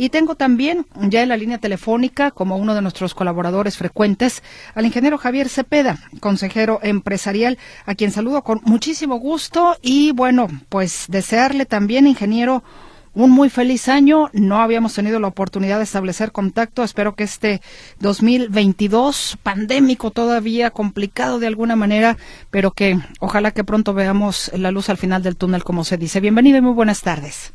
Y 0.00 0.10
tengo 0.10 0.36
también 0.36 0.86
ya 0.94 1.22
en 1.22 1.28
la 1.28 1.36
línea 1.36 1.58
telefónica, 1.58 2.30
como 2.30 2.56
uno 2.56 2.76
de 2.76 2.82
nuestros 2.82 3.14
colaboradores 3.14 3.76
frecuentes, 3.76 4.44
al 4.74 4.86
ingeniero 4.86 5.18
Javier 5.18 5.48
Cepeda, 5.48 5.98
consejero 6.20 6.78
empresarial, 6.84 7.58
a 7.84 7.96
quien 7.96 8.12
saludo 8.12 8.42
con 8.42 8.60
muchísimo 8.64 9.16
gusto 9.16 9.76
y 9.82 10.12
bueno, 10.12 10.46
pues 10.68 11.06
desearle 11.08 11.66
también, 11.66 12.06
ingeniero, 12.06 12.62
un 13.12 13.32
muy 13.32 13.50
feliz 13.50 13.88
año. 13.88 14.30
No 14.32 14.60
habíamos 14.60 14.94
tenido 14.94 15.18
la 15.18 15.26
oportunidad 15.26 15.78
de 15.78 15.84
establecer 15.84 16.30
contacto. 16.30 16.84
Espero 16.84 17.16
que 17.16 17.24
este 17.24 17.60
2022, 17.98 19.38
pandémico 19.42 20.12
todavía, 20.12 20.70
complicado 20.70 21.40
de 21.40 21.48
alguna 21.48 21.74
manera, 21.74 22.16
pero 22.50 22.70
que 22.70 23.00
ojalá 23.18 23.50
que 23.50 23.64
pronto 23.64 23.94
veamos 23.94 24.52
la 24.54 24.70
luz 24.70 24.90
al 24.90 24.96
final 24.96 25.24
del 25.24 25.36
túnel, 25.36 25.64
como 25.64 25.82
se 25.82 25.96
dice. 25.96 26.20
Bienvenido 26.20 26.58
y 26.58 26.60
muy 26.60 26.74
buenas 26.74 27.00
tardes. 27.00 27.52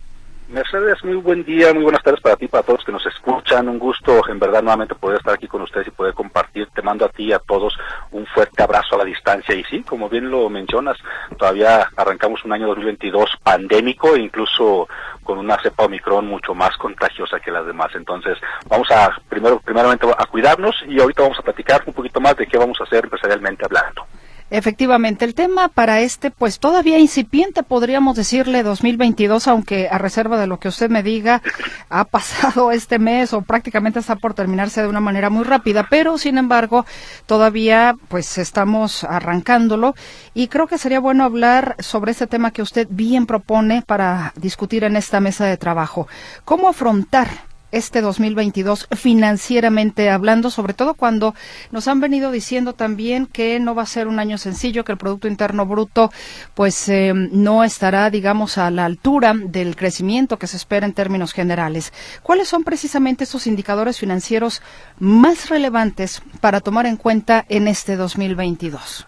Mercedes, 0.54 1.04
muy 1.04 1.16
buen 1.16 1.44
día, 1.44 1.74
muy 1.74 1.82
buenas 1.82 2.04
tardes 2.04 2.22
para 2.22 2.36
ti, 2.36 2.48
para 2.48 2.62
todos 2.64 2.86
que 2.86 2.92
nos 2.92 3.04
escuchan. 3.08 3.68
Un 3.68 3.80
gusto, 3.80 4.22
en 4.30 4.38
verdad, 4.38 4.62
nuevamente 4.62 4.94
poder 4.94 5.18
estar 5.18 5.34
aquí 5.34 5.48
con 5.48 5.64
ustedes 5.64 5.88
y 5.88 5.92
poder 5.92 6.14
compartir. 6.14 6.68
Te 6.76 6.84
mando 6.84 7.06
a 7.06 7.10
ti 7.10 7.24
y 7.24 7.34
a 7.34 7.40
todos 7.40 7.74
un 8.12 8.24
fuerte 8.28 8.62
abrazo 8.62 8.94
a 8.94 9.00
la 9.00 9.04
distancia. 9.04 9.56
Y 9.56 9.64
sí, 9.64 9.82
como 9.82 10.10
bien 10.10 10.30
lo 10.30 10.48
mencionas, 10.52 10.96
todavía 11.40 11.90
arrancamos 11.98 12.46
un 12.46 12.54
año 12.54 12.68
2022 12.68 13.32
pandémico, 13.42 14.16
incluso 14.16 14.88
con 15.24 15.40
una 15.40 15.60
cepa 15.60 15.86
Omicron 15.86 16.28
mucho 16.28 16.54
más 16.54 16.78
contagiosa 16.78 17.40
que 17.40 17.50
las 17.50 17.66
demás. 17.66 17.90
Entonces, 17.96 18.38
vamos 18.68 18.92
a, 18.92 19.10
primero, 19.28 19.60
primeramente, 19.60 20.06
a 20.16 20.26
cuidarnos 20.28 20.76
y 20.88 21.02
ahorita 21.02 21.24
vamos 21.24 21.40
a 21.40 21.44
platicar 21.44 21.82
un 21.88 21.94
poquito 21.94 22.22
más 22.22 22.38
de 22.38 22.46
qué 22.46 22.60
vamos 22.60 22.80
a 22.80 22.84
hacer 22.84 23.06
empresarialmente 23.06 23.66
hablando. 23.66 24.06
Efectivamente, 24.50 25.26
el 25.26 25.34
tema 25.34 25.68
para 25.68 26.02
este, 26.02 26.30
pues 26.30 26.60
todavía 26.60 27.00
incipiente, 27.00 27.64
podríamos 27.64 28.16
decirle 28.16 28.62
2022, 28.64 29.48
aunque 29.48 29.88
a 29.90 29.98
reserva 29.98 30.40
de 30.40 30.48
lo 30.48 30.60
que 30.60 30.68
usted 30.68 30.90
me 30.90 31.02
diga, 31.02 31.42
ha 31.90 32.06
pasado 32.06 32.72
este 32.72 33.00
mes 33.00 33.34
o 33.34 33.42
prácticamente 33.42 34.00
está 34.00 34.16
por 34.16 34.34
terminarse 34.34 34.82
de 34.82 34.88
una 34.88 35.00
manera 35.00 35.30
muy 35.30 35.44
rápida, 35.44 35.88
pero 35.90 36.18
sin 36.18 36.38
embargo, 36.38 36.86
todavía 37.26 37.96
pues 38.10 38.38
estamos 38.38 39.04
arrancándolo 39.04 39.96
y 40.34 40.48
creo 40.48 40.68
que 40.68 40.78
sería 40.78 41.00
bueno 41.00 41.24
hablar 41.24 41.76
sobre 41.80 42.12
este 42.12 42.28
tema 42.28 42.52
que 42.52 42.62
usted 42.62 42.88
bien 42.90 43.26
propone 43.26 43.82
para 43.82 44.34
discutir 44.36 44.84
en 44.84 44.96
esta 44.96 45.20
mesa 45.20 45.46
de 45.46 45.58
trabajo. 45.58 46.08
¿Cómo 46.46 46.70
afrontar 46.70 47.53
este 47.74 48.02
2022 48.02 48.88
financieramente 48.96 50.10
hablando, 50.10 50.50
sobre 50.50 50.74
todo 50.74 50.94
cuando 50.94 51.34
nos 51.72 51.88
han 51.88 52.00
venido 52.00 52.32
diciendo 52.32 52.74
también 52.74 53.26
que 53.26 53.60
no 53.60 53.76
va 53.76 53.82
a 53.82 53.88
ser 53.88 54.08
un 54.08 54.20
año 54.20 54.38
sencillo, 54.38 54.86
que 54.86 54.92
el 54.92 54.98
Producto 54.98 55.28
Interno 55.28 55.66
Bruto 55.66 56.12
pues 56.54 56.88
eh, 56.88 57.14
no 57.14 57.64
estará, 57.64 58.10
digamos, 58.10 58.58
a 58.58 58.70
la 58.70 58.86
altura 58.86 59.34
del 59.36 59.76
crecimiento 59.76 60.38
que 60.38 60.48
se 60.48 60.58
espera 60.58 60.86
en 60.86 60.94
términos 60.94 61.34
generales. 61.34 61.92
¿Cuáles 62.22 62.48
son 62.48 62.64
precisamente 62.64 63.24
esos 63.24 63.48
indicadores 63.48 64.00
financieros 64.00 64.62
más 65.00 65.50
relevantes 65.50 66.22
para 66.42 66.62
tomar 66.62 66.86
en 66.86 66.98
cuenta 66.98 67.44
en 67.50 67.68
este 67.68 67.96
2022? 67.96 69.08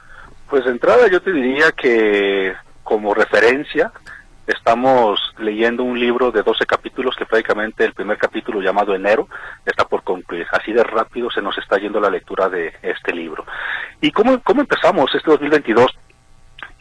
Pues 0.50 0.66
de 0.66 0.72
entrada 0.72 1.08
yo 1.10 1.22
te 1.22 1.32
diría 1.32 1.72
que 1.72 2.54
como 2.84 3.14
referencia 3.14 3.92
Estamos 4.48 5.20
leyendo 5.40 5.84
un 5.84 6.00
libro 6.00 6.32
de 6.32 6.44
12 6.44 6.66
capítulos 6.66 7.16
que 7.16 7.26
prácticamente 7.26 7.84
el 7.84 7.94
primer 7.94 8.18
capítulo 8.18 8.62
llamado 8.62 8.94
Enero 8.94 9.28
está 9.66 9.88
por 9.88 10.04
concluir. 10.04 10.46
Así 10.52 10.72
de 10.72 10.84
rápido 10.84 11.32
se 11.32 11.42
nos 11.42 11.58
está 11.58 11.78
yendo 11.78 12.00
la 12.00 12.12
lectura 12.12 12.48
de 12.48 12.74
este 12.84 13.14
libro. 13.14 13.46
¿Y 14.02 14.12
cómo, 14.12 14.40
cómo 14.42 14.62
empezamos 14.62 15.14
este 15.16 15.32
2022? 15.32 15.92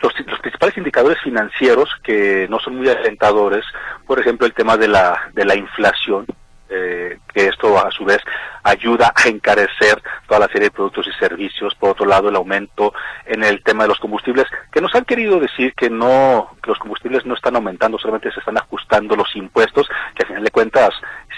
Los, 0.00 0.12
los, 0.26 0.41
principales 0.41 0.76
indicadores 0.76 1.19
financieros 1.22 1.88
que 2.03 2.47
no 2.50 2.58
son 2.58 2.76
muy 2.76 2.88
alentadores, 2.88 3.64
por 4.06 4.20
ejemplo, 4.20 4.47
el 4.47 4.53
tema 4.53 4.76
de 4.76 4.88
la, 4.88 5.30
de 5.32 5.47
la 5.47 5.54
inflación, 5.54 6.26
eh, 6.69 7.19
que 7.32 7.47
esto 7.47 7.78
a 7.78 7.91
su 7.91 8.04
vez 8.04 8.19
ayuda 8.62 9.12
a 9.14 9.28
encarecer 9.28 10.02
toda 10.26 10.41
la 10.41 10.47
serie 10.47 10.69
de 10.69 10.70
productos 10.70 11.06
y 11.06 11.12
servicios. 11.19 11.75
Por 11.75 11.91
otro 11.91 12.06
lado, 12.06 12.28
el 12.28 12.36
aumento 12.36 12.92
en 13.26 13.44
el 13.44 13.62
tema 13.62 13.84
de 13.84 13.91
los 13.91 13.98
combustibles, 13.98 14.47
que 14.72 14.80
nos 14.80 14.94
han 14.94 15.04
querido 15.04 15.38
decir 15.38 15.74
que 15.74 15.91
no, 15.91 16.56
que 16.62 16.70
los 16.70 16.78
combustibles 16.78 17.26
no 17.26 17.34
están 17.34 17.56
aumentando, 17.56 17.98
solamente 17.98 18.32
se 18.32 18.41
están 18.41 18.56
ajustando 18.56 19.14
los 19.14 19.34
impuestos, 19.36 19.86
que 20.14 20.22
al 20.22 20.28
final 20.28 20.44
de 20.44 20.50
cuentas, 20.50 20.91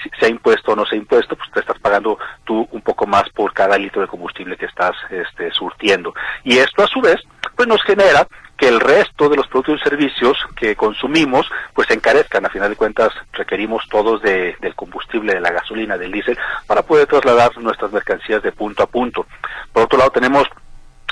si 0.02 0.10
se 0.18 0.26
ha 0.26 0.28
impuesto 0.28 0.72
o 0.72 0.76
no 0.76 0.86
se 0.86 0.94
ha 0.94 0.98
impuesto, 0.98 1.36
pues 1.36 1.50
te 1.52 1.60
estás 1.60 1.78
pagando 1.80 2.18
tú 2.44 2.68
un 2.70 2.82
poco 2.82 3.06
más 3.06 3.28
por 3.30 3.52
cada 3.52 3.76
litro 3.76 4.02
de 4.02 4.08
combustible 4.08 4.56
que 4.56 4.66
estás 4.66 4.94
este, 5.10 5.50
surtiendo. 5.50 6.14
Y 6.44 6.58
esto 6.58 6.84
a 6.84 6.86
su 6.86 7.00
vez, 7.00 7.16
pues 7.56 7.66
nos 7.66 7.82
genera 7.82 8.26
que 8.56 8.68
el 8.68 8.80
resto 8.80 9.28
de 9.28 9.36
los 9.36 9.46
productos 9.48 9.80
y 9.80 9.88
servicios 9.88 10.38
que 10.56 10.76
consumimos 10.76 11.48
pues 11.74 11.88
se 11.88 11.94
encarezcan. 11.94 12.46
A 12.46 12.50
final 12.50 12.70
de 12.70 12.76
cuentas 12.76 13.12
requerimos 13.32 13.84
todos 13.90 14.22
de, 14.22 14.56
del 14.60 14.74
combustible, 14.74 15.34
de 15.34 15.40
la 15.40 15.52
gasolina, 15.52 15.98
del 15.98 16.12
diésel 16.12 16.38
para 16.66 16.82
poder 16.82 17.06
trasladar 17.06 17.56
nuestras 17.58 17.92
mercancías 17.92 18.42
de 18.42 18.52
punto 18.52 18.82
a 18.82 18.86
punto. 18.86 19.26
Por 19.72 19.84
otro 19.84 19.98
lado 19.98 20.10
tenemos 20.10 20.46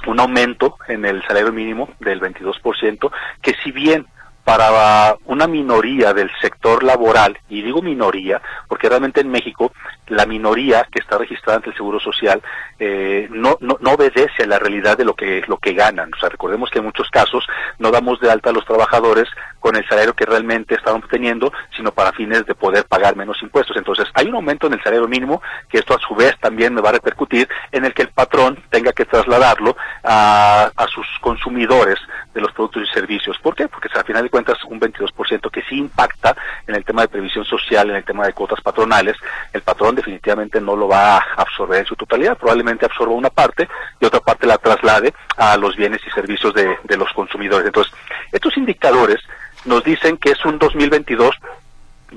un 0.06 0.21
aumento 0.21 0.77
en 0.88 1.04
el 1.04 1.22
salario 1.22 1.53
mínimo 1.53 1.88
del 2.00 2.21
22%, 2.21 3.10
que 3.41 3.54
si 3.62 3.72
bien 3.72 4.06
para 4.44 5.16
una 5.25 5.47
minoría 5.47 6.12
del 6.12 6.31
sector 6.41 6.84
laboral, 6.84 7.38
y 7.49 7.62
digo 7.62 7.81
minoría, 7.81 8.43
porque 8.69 8.88
realmente 8.88 9.22
en 9.22 9.31
México 9.31 9.72
la 10.09 10.27
minoría 10.27 10.87
que 10.93 11.00
está 11.00 11.16
registrada 11.16 11.56
ante 11.56 11.71
el 11.71 11.77
Seguro 11.77 11.99
Social 11.99 12.43
eh, 12.78 13.27
no, 13.31 13.56
no, 13.60 13.78
no, 13.81 13.93
obedece 13.93 14.43
a 14.43 14.47
la 14.47 14.59
realidad 14.59 14.99
de 14.99 15.04
lo 15.04 15.15
que, 15.15 15.43
lo 15.47 15.56
que 15.56 15.72
ganan. 15.72 16.12
O 16.12 16.21
sea, 16.21 16.28
recordemos 16.28 16.71
que 16.71 16.81
en 16.81 16.84
muchos 16.84 17.09
casos 17.09 17.47
no 17.78 17.91
damos 17.91 18.21
de 18.21 18.31
alta 18.31 18.50
a 18.50 18.53
los 18.53 18.66
trabajadores 18.66 19.28
con 19.60 19.77
el 19.77 19.88
salario 19.88 20.15
que 20.15 20.27
realmente 20.27 20.75
están 20.75 20.97
obteniendo, 20.97 21.53
sino 21.75 21.93
para 21.93 22.12
fines 22.12 22.44
de 22.44 22.54
poder 22.54 22.84
pagar 22.84 23.16
menos 23.16 23.43
impuestos. 23.43 23.77
Entonces, 23.77 24.06
hay 24.12 24.27
un 24.27 24.34
aumento 24.34 24.66
en 24.66 24.75
el 24.75 24.83
salario 24.83 25.09
mínimo 25.09 25.41
que 25.71 25.78
esto 25.78 25.94
a 25.94 26.00
su 26.00 26.15
vez 26.15 26.37
también 26.41 26.77
va 26.77 26.91
a 26.91 26.93
repercutir 26.93 27.49
en 27.72 27.84
el 27.84 27.94
que 27.94 28.03
el 28.03 28.09
patrón 28.09 28.62
tenga 28.69 28.93
que 28.93 29.06
trasladarlo 29.06 29.77
a, 30.03 30.71
a 30.77 30.87
sus 30.88 31.06
consumidores 31.21 31.99
de 32.34 32.41
los 32.41 32.53
productos 32.53 32.83
y 32.83 32.93
servicios. 32.93 33.38
¿Por 33.38 33.54
qué? 33.54 33.69
Porque 33.69 33.88
al 33.94 34.04
final 34.04 34.25
cuentas 34.34 34.59
un 34.65 34.81
22% 34.81 35.49
que 35.49 35.62
sí 35.62 35.78
impacta 35.78 36.37
en 36.67 36.75
el 36.75 36.84
tema 36.84 37.03
de 37.03 37.09
previsión 37.09 37.45
social, 37.45 37.89
en 37.89 37.95
el 37.95 38.05
tema 38.05 38.27
de 38.27 38.33
cuotas 38.33 38.61
patronales, 38.61 39.17
el 39.53 39.63
patrón 39.63 39.95
definitivamente 39.95 40.60
no 40.60 40.75
lo 40.75 40.89
va 40.89 41.19
a 41.19 41.25
absorber 41.36 41.78
en 41.78 41.86
su 41.86 41.95
totalidad, 41.95 42.36
probablemente 42.36 42.84
absorba 42.84 43.15
una 43.15 43.31
parte 43.31 43.69
y 44.01 44.04
otra 44.04 44.19
parte 44.19 44.48
la 44.48 44.59
traslade 44.59 45.15
a 45.36 45.57
los 45.57 45.77
bienes 45.77 46.01
y 46.04 46.10
servicios 46.10 46.53
de, 46.53 46.78
de 46.83 46.97
los 46.97 47.13
consumidores. 47.13 47.69
Entonces, 47.69 47.95
estos 48.33 48.57
indicadores 48.57 49.21
nos 49.66 49.84
dicen 49.84 50.16
que 50.16 50.33
es 50.33 50.45
un 50.45 50.59
2022 50.59 51.37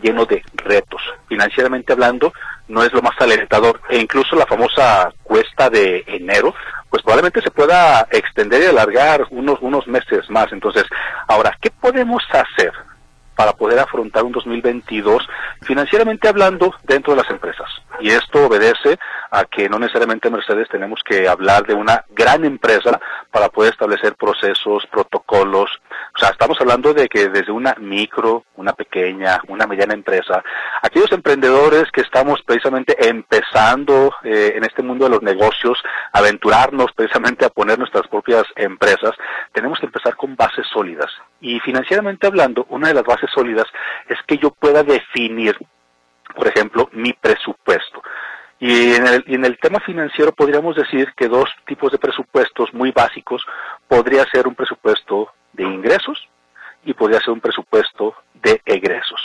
lleno 0.01 0.25
de 0.25 0.41
retos. 0.55 1.03
Financieramente 1.27 1.93
hablando, 1.93 2.33
no 2.67 2.83
es 2.83 2.93
lo 2.93 3.01
más 3.01 3.15
alentador. 3.19 3.81
E 3.89 3.97
incluso 3.97 4.35
la 4.35 4.45
famosa 4.45 5.11
cuesta 5.23 5.69
de 5.69 6.03
enero, 6.07 6.53
pues 6.89 7.03
probablemente 7.03 7.41
se 7.41 7.51
pueda 7.51 8.07
extender 8.11 8.63
y 8.63 8.65
alargar 8.65 9.25
unos, 9.31 9.59
unos 9.61 9.87
meses 9.87 10.29
más. 10.29 10.51
Entonces, 10.51 10.85
ahora, 11.27 11.57
¿qué 11.61 11.71
podemos 11.71 12.23
hacer 12.31 12.71
para 13.35 13.53
poder 13.53 13.77
afrontar 13.77 14.23
un 14.23 14.31
2022 14.31 15.27
financieramente 15.61 16.27
hablando 16.27 16.73
dentro 16.83 17.13
de 17.13 17.21
las 17.21 17.29
empresas? 17.29 17.67
Y 17.99 18.09
esto 18.09 18.45
obedece 18.45 18.97
a 19.31 19.45
que 19.45 19.69
no 19.69 19.79
necesariamente 19.79 20.29
Mercedes 20.29 20.69
tenemos 20.69 21.01
que 21.03 21.27
hablar 21.27 21.65
de 21.65 21.73
una 21.73 22.05
gran 22.09 22.45
empresa 22.45 22.99
para 23.31 23.49
poder 23.49 23.73
establecer 23.73 24.15
procesos, 24.15 24.85
protocolos, 24.91 25.69
O 26.17 26.19
sea, 26.19 26.29
estamos 26.29 26.59
hablando 26.59 26.95
de 26.95 27.07
que 27.07 27.29
desde 27.29 27.51
una 27.51 27.75
micro, 27.77 28.45
una 28.55 28.73
pequeña, 28.73 29.39
una 29.49 29.67
mediana 29.67 29.93
empresa, 29.93 30.43
aquellos 30.81 31.11
emprendedores 31.11 31.91
que 31.93 32.01
estamos 32.01 32.41
precisamente 32.41 33.07
empezando 33.07 34.11
eh, 34.23 34.53
en 34.55 34.63
este 34.63 34.81
mundo 34.81 35.05
de 35.05 35.11
los 35.11 35.21
negocios, 35.21 35.77
aventurarnos 36.11 36.91
precisamente 36.95 37.45
a 37.45 37.51
poner 37.51 37.77
nuestras 37.77 38.07
propias 38.07 38.45
empresas, 38.55 39.11
tenemos 39.53 39.79
que 39.79 39.85
empezar 39.85 40.15
con 40.15 40.35
bases 40.35 40.65
sólidas. 40.73 41.11
Y 41.39 41.59
financieramente 41.59 42.25
hablando, 42.25 42.65
una 42.69 42.87
de 42.87 42.95
las 42.95 43.03
bases 43.03 43.29
sólidas 43.31 43.67
es 44.09 44.17
que 44.25 44.39
yo 44.39 44.49
pueda 44.49 44.81
definir, 44.81 45.55
por 46.35 46.47
ejemplo, 46.47 46.89
mi 46.93 47.13
presupuesto. 47.13 48.01
Y 48.59 48.95
en, 48.95 49.05
el, 49.05 49.23
y 49.27 49.35
en 49.35 49.45
el 49.45 49.59
tema 49.59 49.79
financiero 49.81 50.31
podríamos 50.31 50.75
decir 50.75 51.13
que 51.15 51.27
dos 51.27 51.47
tipos 51.67 51.91
de 51.91 51.99
presupuestos 51.99 52.73
muy 52.73 52.89
básicos 52.89 53.45
podría 53.87 54.25
ser 54.31 54.47
un 54.47 54.55
presupuesto 54.55 55.31
de 55.57 55.63
ingresos 55.63 56.29
y 56.85 56.93
podría 56.93 57.19
ser 57.19 57.31
un 57.31 57.41
presupuesto 57.41 58.15
de 58.35 58.61
egresos. 58.65 59.19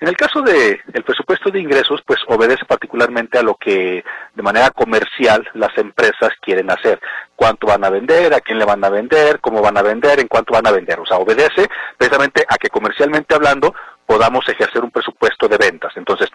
En 0.00 0.06
el 0.06 0.16
caso 0.16 0.42
de 0.42 0.80
el 0.92 1.02
presupuesto 1.02 1.50
de 1.50 1.58
ingresos, 1.58 2.02
pues 2.06 2.20
obedece 2.28 2.64
particularmente 2.66 3.36
a 3.36 3.42
lo 3.42 3.56
que 3.56 4.04
de 4.34 4.42
manera 4.42 4.70
comercial 4.70 5.48
las 5.54 5.76
empresas 5.76 6.30
quieren 6.40 6.70
hacer. 6.70 7.00
Cuánto 7.34 7.66
van 7.66 7.84
a 7.84 7.90
vender, 7.90 8.32
a 8.32 8.40
quién 8.40 8.58
le 8.58 8.64
van 8.64 8.84
a 8.84 8.90
vender, 8.90 9.40
cómo 9.40 9.60
van 9.60 9.76
a 9.76 9.82
vender, 9.82 10.20
en 10.20 10.28
cuánto 10.28 10.52
van 10.52 10.66
a 10.68 10.70
vender. 10.70 11.00
O 11.00 11.06
sea, 11.06 11.16
obedece 11.16 11.68
precisamente 11.96 12.44
a 12.48 12.56
que 12.58 12.68
comercialmente 12.68 13.34
hablando 13.34 13.74
podamos 14.06 14.48
ejercer 14.48 14.84
un 14.84 14.90
presupuesto 14.90 15.48
de 15.48 15.58
ventas. 15.58 15.92
Entonces, 15.96 16.30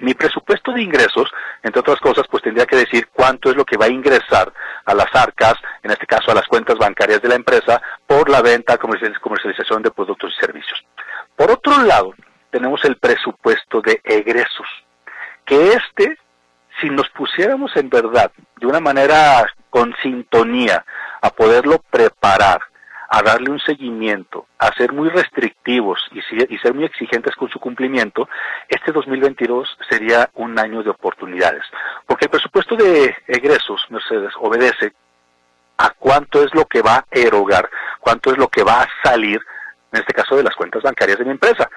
mi 0.00 0.14
presupuesto 0.14 0.72
de 0.72 0.82
ingresos, 0.82 1.30
entre 1.62 1.80
otras 1.80 1.98
cosas, 2.00 2.26
pues 2.30 2.42
tendría 2.42 2.66
que 2.66 2.76
decir 2.76 3.08
cuánto 3.12 3.50
es 3.50 3.56
lo 3.56 3.64
que 3.64 3.76
va 3.76 3.86
a 3.86 3.90
ingresar 3.92 4.52
a 4.84 4.94
las 4.94 5.14
arcas, 5.14 5.54
en 5.82 5.90
este 5.90 6.06
caso 6.06 6.30
a 6.30 6.34
las 6.34 6.46
cuentas 6.46 6.76
bancarias 6.78 7.22
de 7.22 7.28
la 7.28 7.36
empresa, 7.36 7.80
por 8.06 8.28
la 8.28 8.42
venta, 8.42 8.76
comercialización 8.76 9.82
de 9.82 9.90
productos 9.90 10.34
y 10.36 10.40
servicios. 10.40 10.84
Por 11.36 11.50
otro 11.50 11.82
lado, 11.82 12.14
tenemos 12.50 12.84
el 12.84 12.96
presupuesto 12.96 13.80
de 13.80 14.00
egresos, 14.04 14.66
que 15.44 15.72
este, 15.72 16.18
si 16.80 16.90
nos 16.90 17.08
pusiéramos 17.10 17.76
en 17.76 17.88
verdad, 17.88 18.32
de 18.56 18.66
una 18.66 18.80
manera 18.80 19.46
con 19.70 19.94
sintonía, 20.02 20.84
a 21.20 21.30
poderlo 21.30 21.80
preparar, 21.90 22.60
a 23.14 23.22
darle 23.22 23.48
un 23.48 23.60
seguimiento, 23.60 24.48
a 24.58 24.74
ser 24.74 24.92
muy 24.92 25.08
restrictivos 25.08 26.00
y, 26.10 26.20
ser 26.58 26.74
muy 26.74 26.84
exigentes 26.84 27.36
con 27.36 27.48
su 27.48 27.60
cumplimiento, 27.60 28.28
este 28.68 28.90
2022 28.90 29.78
sería 29.88 30.30
un 30.34 30.58
año 30.58 30.82
de 30.82 30.90
oportunidades. 30.90 31.62
Porque 32.06 32.24
el 32.24 32.32
presupuesto 32.32 32.74
de 32.74 33.14
egresos, 33.28 33.86
Mercedes, 33.90 34.32
obedece 34.40 34.94
a 35.78 35.90
cuánto 35.90 36.42
es 36.42 36.52
lo 36.54 36.64
que 36.64 36.82
va 36.82 36.96
a 36.96 37.04
erogar, 37.12 37.70
cuánto 38.00 38.32
es 38.32 38.38
lo 38.38 38.48
que 38.48 38.64
va 38.64 38.82
a 38.82 38.88
salir, 39.04 39.40
en 39.92 40.00
este 40.00 40.12
caso 40.12 40.34
de 40.34 40.42
las 40.42 40.56
cuentas 40.56 40.82
bancarias 40.82 41.18
de 41.18 41.24
mi 41.24 41.30
empresa. 41.30 41.70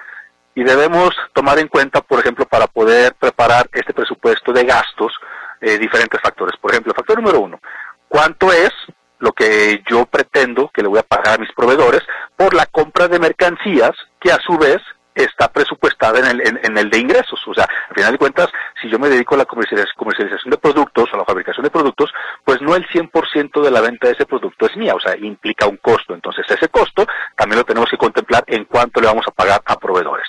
Y 0.56 0.64
debemos 0.64 1.10
tomar 1.34 1.60
en 1.60 1.68
cuenta, 1.68 2.00
por 2.00 2.18
ejemplo, 2.18 2.46
para 2.46 2.66
poder 2.66 3.14
preparar 3.14 3.68
este 3.72 3.94
presupuesto 3.94 4.52
de 4.52 4.64
gastos, 4.64 5.12
eh, 5.60 5.78
diferentes 5.78 6.20
factores. 6.20 6.58
Por 6.60 6.72
ejemplo, 6.72 6.92
factor 6.94 7.18
número 7.18 7.38
uno, 7.38 7.60
¿cuánto 8.08 8.52
es 8.52 8.72
lo 9.18 9.32
que 9.32 9.82
yo 9.88 10.06
pretendo 10.06 10.70
que 10.72 10.82
le 10.82 10.88
voy 10.88 10.98
a 10.98 11.02
pagar 11.02 11.34
a 11.34 11.38
mis 11.38 11.52
proveedores 11.52 12.02
por 12.36 12.54
la 12.54 12.66
compra 12.66 13.08
de 13.08 13.18
mercancías 13.18 13.92
que 14.20 14.32
a 14.32 14.38
su 14.38 14.56
vez 14.56 14.80
está 15.24 15.48
presupuestada 15.48 16.20
en 16.20 16.26
el, 16.26 16.58
en, 16.64 16.78
el 16.78 16.90
de 16.90 16.98
ingresos. 16.98 17.40
O 17.46 17.54
sea, 17.54 17.64
al 17.88 17.94
final 17.94 18.12
de 18.12 18.18
cuentas, 18.18 18.48
si 18.80 18.88
yo 18.88 18.98
me 18.98 19.08
dedico 19.08 19.34
a 19.34 19.38
la 19.38 19.44
comercialización 19.44 20.50
de 20.50 20.58
productos 20.58 21.08
o 21.10 21.14
a 21.14 21.18
la 21.18 21.24
fabricación 21.24 21.64
de 21.64 21.70
productos, 21.70 22.10
pues 22.44 22.60
no 22.62 22.76
el 22.76 22.86
100% 22.86 23.62
de 23.62 23.70
la 23.70 23.80
venta 23.80 24.06
de 24.06 24.14
ese 24.14 24.26
producto 24.26 24.66
es 24.66 24.76
mía, 24.76 24.94
o 24.94 25.00
sea, 25.00 25.16
implica 25.16 25.66
un 25.66 25.78
costo. 25.78 26.14
Entonces, 26.14 26.46
ese 26.48 26.68
costo 26.68 27.06
también 27.36 27.58
lo 27.58 27.64
tenemos 27.64 27.90
que 27.90 27.98
contemplar 27.98 28.44
en 28.46 28.64
cuánto 28.64 29.00
le 29.00 29.08
vamos 29.08 29.24
a 29.26 29.32
pagar 29.32 29.60
a 29.64 29.76
proveedores. 29.76 30.28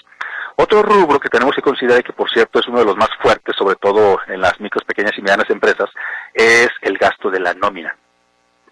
Otro 0.56 0.82
rubro 0.82 1.20
que 1.20 1.30
tenemos 1.30 1.56
que 1.56 1.62
considerar 1.62 2.00
y 2.00 2.04
que 2.04 2.12
por 2.12 2.30
cierto 2.30 2.60
es 2.60 2.68
uno 2.68 2.80
de 2.80 2.86
los 2.86 2.98
más 2.98 3.10
fuertes, 3.22 3.56
sobre 3.56 3.76
todo 3.76 4.20
en 4.28 4.42
las 4.42 4.60
micros, 4.60 4.84
pequeñas 4.84 5.18
y 5.18 5.22
medianas 5.22 5.50
empresas, 5.50 5.90
es 6.34 6.70
el 6.82 6.98
gasto 6.98 7.30
de 7.30 7.40
la 7.40 7.54
nómina 7.54 7.96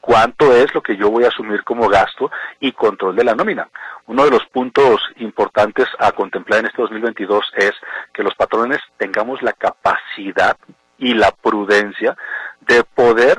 cuánto 0.08 0.54
es 0.54 0.74
lo 0.74 0.82
que 0.82 0.96
yo 0.96 1.12
voy 1.12 1.26
a 1.26 1.28
asumir 1.28 1.66
como 1.66 1.90
gasto 1.90 2.32
y 2.62 2.72
control 2.72 3.14
de 3.18 3.26
la 3.26 3.36
nómina. 3.36 3.68
Uno 4.06 4.24
de 4.24 4.32
los 4.32 4.46
puntos 4.46 5.02
importantes 5.18 5.86
a 6.00 6.14
contemplar 6.14 6.62
en 6.62 6.68
este 6.68 6.82
2022 6.82 7.44
es 7.58 7.74
que 8.14 8.24
los 8.24 8.34
patrones 8.36 8.80
tengamos 8.96 9.42
la 9.42 9.52
capacidad 9.52 10.56
y 10.98 11.14
la 11.14 11.32
prudencia 11.32 12.16
de 12.62 12.86
poder 12.86 13.38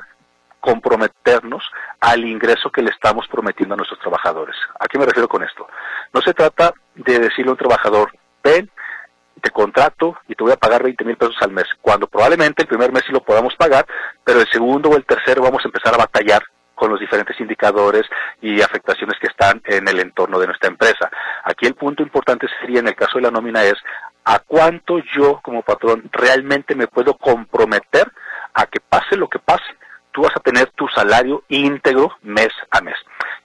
comprometernos 0.61 1.65
al 2.01 2.27
ingreso 2.27 2.71
que 2.71 2.83
le 2.83 2.91
estamos 2.91 3.27
prometiendo 3.29 3.73
a 3.73 3.79
nuestros 3.79 4.01
trabajadores. 4.01 4.57
¿A 4.79 4.87
qué 4.89 4.99
me 4.99 5.07
refiero 5.07 5.27
con 5.27 5.43
esto? 5.43 5.67
No 6.13 6.21
se 6.21 6.35
trata 6.35 6.75
de 6.95 7.19
decirle 7.19 7.49
a 7.49 7.53
un 7.53 7.59
trabajador, 7.59 8.13
ven, 8.45 8.71
te 9.41 9.51
contrato 9.51 10.19
y 10.29 10.35
te 10.35 10.45
voy 10.45 10.53
a 10.53 10.57
pagar 10.57 10.83
20 10.83 11.03
mil 11.07 11.17
pesos 11.17 11.37
al 11.41 11.51
mes, 11.51 11.65
cuando 11.81 12.07
probablemente 12.07 12.65
el 12.65 12.69
primer 12.69 12.93
mes 12.93 13.05
sí 13.07 13.13
lo 13.13 13.23
podamos 13.23 13.55
pagar, 13.57 13.87
pero 14.23 14.43
el 14.43 14.49
segundo 14.51 14.91
o 14.91 14.97
el 14.97 15.07
tercero 15.07 15.41
vamos 15.41 15.65
a 15.65 15.69
empezar 15.69 15.95
a 15.95 15.99
batallar 15.99 16.43
con 16.79 16.91
los 16.91 17.01
diferentes 17.01 17.39
indicadores 17.41 18.05
y 18.41 18.63
afectaciones 18.63 19.19
que 19.21 19.27
están 19.27 19.61
en 19.65 19.89
el 19.89 19.99
entorno 19.99 20.39
de 20.39 20.47
nuestra 20.47 20.69
empresa. 20.69 21.11
Aquí 21.45 21.67
el 21.67 21.75
punto 21.75 22.03
importante 22.03 22.47
sería 22.61 22.79
en 22.79 22.89
el 22.89 22.95
caso 22.95 23.19
de 23.19 23.23
la 23.23 23.31
nómina 23.31 23.65
es 23.65 23.75
a 24.25 24.39
cuánto 24.39 24.99
yo 25.17 25.41
como 25.43 25.63
patrón 25.63 26.09
realmente 26.13 26.75
me 26.77 26.87
puedo 26.87 27.15
comprometer 27.15 28.11
a 28.55 28.67
que 28.67 28.79
pase 28.81 29.17
lo 29.17 29.29
que 29.29 29.39
pase, 29.39 29.77
tú 30.13 30.23
vas 30.23 30.37
a 30.37 30.41
tener 30.41 30.71
tu 30.71 30.87
salario 30.89 31.43
íntegro 31.49 32.17
mes 32.23 32.51
a 32.71 32.81
mes. 32.81 32.97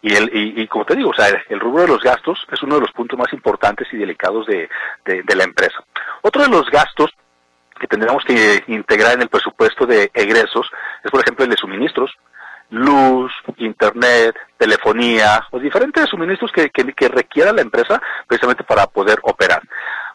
Y, 0.02 0.14
el, 0.16 0.30
y, 0.34 0.68
como 0.68 0.86
te 0.86 0.96
digo, 0.96 1.12
o 1.12 1.14
sea, 1.14 1.28
el 1.48 1.60
rubro 1.60 1.84
de 1.84 1.88
los 1.88 2.04
gastos 2.04 2.46
es 2.52 2.62
uno 2.62 2.76
de 2.76 2.82
los 2.82 2.92
puntos 2.92 3.18
más 3.18 3.32
importantes 3.32 3.88
y 3.94 3.98
delicados 3.98 4.46
de, 4.46 4.70
de 5.06 5.36
la 5.36 5.46
empresa. 5.46 5.82
Otro 6.22 6.44
de 6.44 6.50
los 6.50 6.70
gastos 6.70 7.12
que 7.80 7.88
tendríamos 7.88 8.24
que 8.26 8.64
integrar 8.68 9.14
en 9.14 9.22
el 9.22 9.30
presupuesto 9.30 9.86
de 9.86 10.12
egresos 10.14 10.70
es, 11.04 11.12
por 11.12 11.22
ejemplo, 11.22 11.46
el 11.46 11.52
de 11.52 11.58
suministros 11.58 12.12
luz, 12.74 13.32
internet, 13.58 14.36
telefonía, 14.58 15.48
los 15.52 15.62
diferentes 15.62 16.10
suministros 16.10 16.52
que, 16.52 16.70
que, 16.72 17.08
requiera 17.08 17.54
la 17.54 17.62
empresa 17.62 18.02
precisamente 18.28 18.64
para 18.64 18.88
poder 18.88 19.20
operar. 19.24 19.62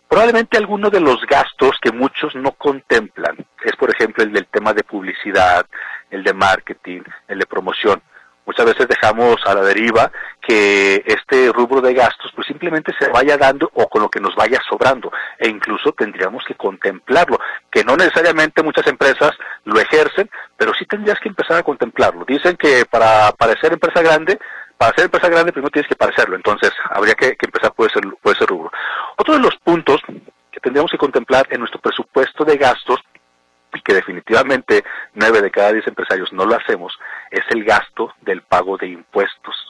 Probablemente 0.08 0.56
alguno 0.56 0.90
de 0.90 1.00
los 1.00 1.24
gastos 1.26 1.76
que 1.80 1.92
muchos 1.92 2.34
no 2.34 2.52
contemplan 2.52 3.36
es, 3.62 3.76
por 3.76 3.90
ejemplo, 3.90 4.24
el 4.24 4.32
del 4.32 4.46
tema 4.46 4.72
de 4.72 4.82
publicidad, 4.82 5.66
el 6.10 6.24
de 6.24 6.32
marketing, 6.32 7.02
el 7.28 7.38
de 7.38 7.46
promoción. 7.46 8.02
Muchas 8.48 8.64
veces 8.64 8.88
dejamos 8.88 9.36
a 9.44 9.54
la 9.54 9.60
deriva 9.60 10.10
que 10.40 11.04
este 11.04 11.52
rubro 11.52 11.82
de 11.82 11.92
gastos 11.92 12.32
pues 12.34 12.46
simplemente 12.46 12.94
se 12.98 13.10
vaya 13.10 13.36
dando 13.36 13.70
o 13.74 13.86
con 13.90 14.00
lo 14.00 14.08
que 14.08 14.20
nos 14.20 14.34
vaya 14.34 14.58
sobrando 14.66 15.12
e 15.38 15.50
incluso 15.50 15.92
tendríamos 15.92 16.42
que 16.46 16.54
contemplarlo, 16.54 17.38
que 17.70 17.84
no 17.84 17.94
necesariamente 17.94 18.62
muchas 18.62 18.86
empresas 18.86 19.32
lo 19.64 19.78
ejercen, 19.78 20.30
pero 20.56 20.72
tendrías 20.88 21.18
que 21.20 21.28
empezar 21.28 21.58
a 21.58 21.62
contemplarlo. 21.62 22.24
Dicen 22.26 22.56
que 22.56 22.84
para 22.86 23.32
parecer 23.32 23.72
empresa 23.72 24.02
grande, 24.02 24.38
para 24.76 24.94
ser 24.94 25.04
empresa 25.04 25.28
grande 25.28 25.52
primero 25.52 25.70
tienes 25.70 25.88
que 25.88 25.96
parecerlo, 25.96 26.36
entonces 26.36 26.72
habría 26.90 27.14
que, 27.14 27.36
empezar 27.40 27.72
por 27.72 27.90
ese, 27.90 28.00
por 28.00 28.34
ese 28.34 28.46
rubro. 28.46 28.72
Otro 29.16 29.34
de 29.34 29.40
los 29.40 29.56
puntos 29.56 30.00
que 30.50 30.60
tendríamos 30.60 30.90
que 30.90 30.98
contemplar 30.98 31.46
en 31.50 31.60
nuestro 31.60 31.80
presupuesto 31.80 32.44
de 32.44 32.56
gastos 32.56 33.00
y 33.74 33.80
que 33.82 33.94
definitivamente 33.94 34.84
nueve 35.14 35.42
de 35.42 35.50
cada 35.50 35.72
diez 35.72 35.86
empresarios 35.86 36.32
no 36.32 36.44
lo 36.46 36.56
hacemos, 36.56 36.98
es 37.30 37.44
el 37.50 37.64
gasto 37.64 38.14
del 38.22 38.42
pago 38.42 38.76
de 38.76 38.88
impuestos. 38.88 39.67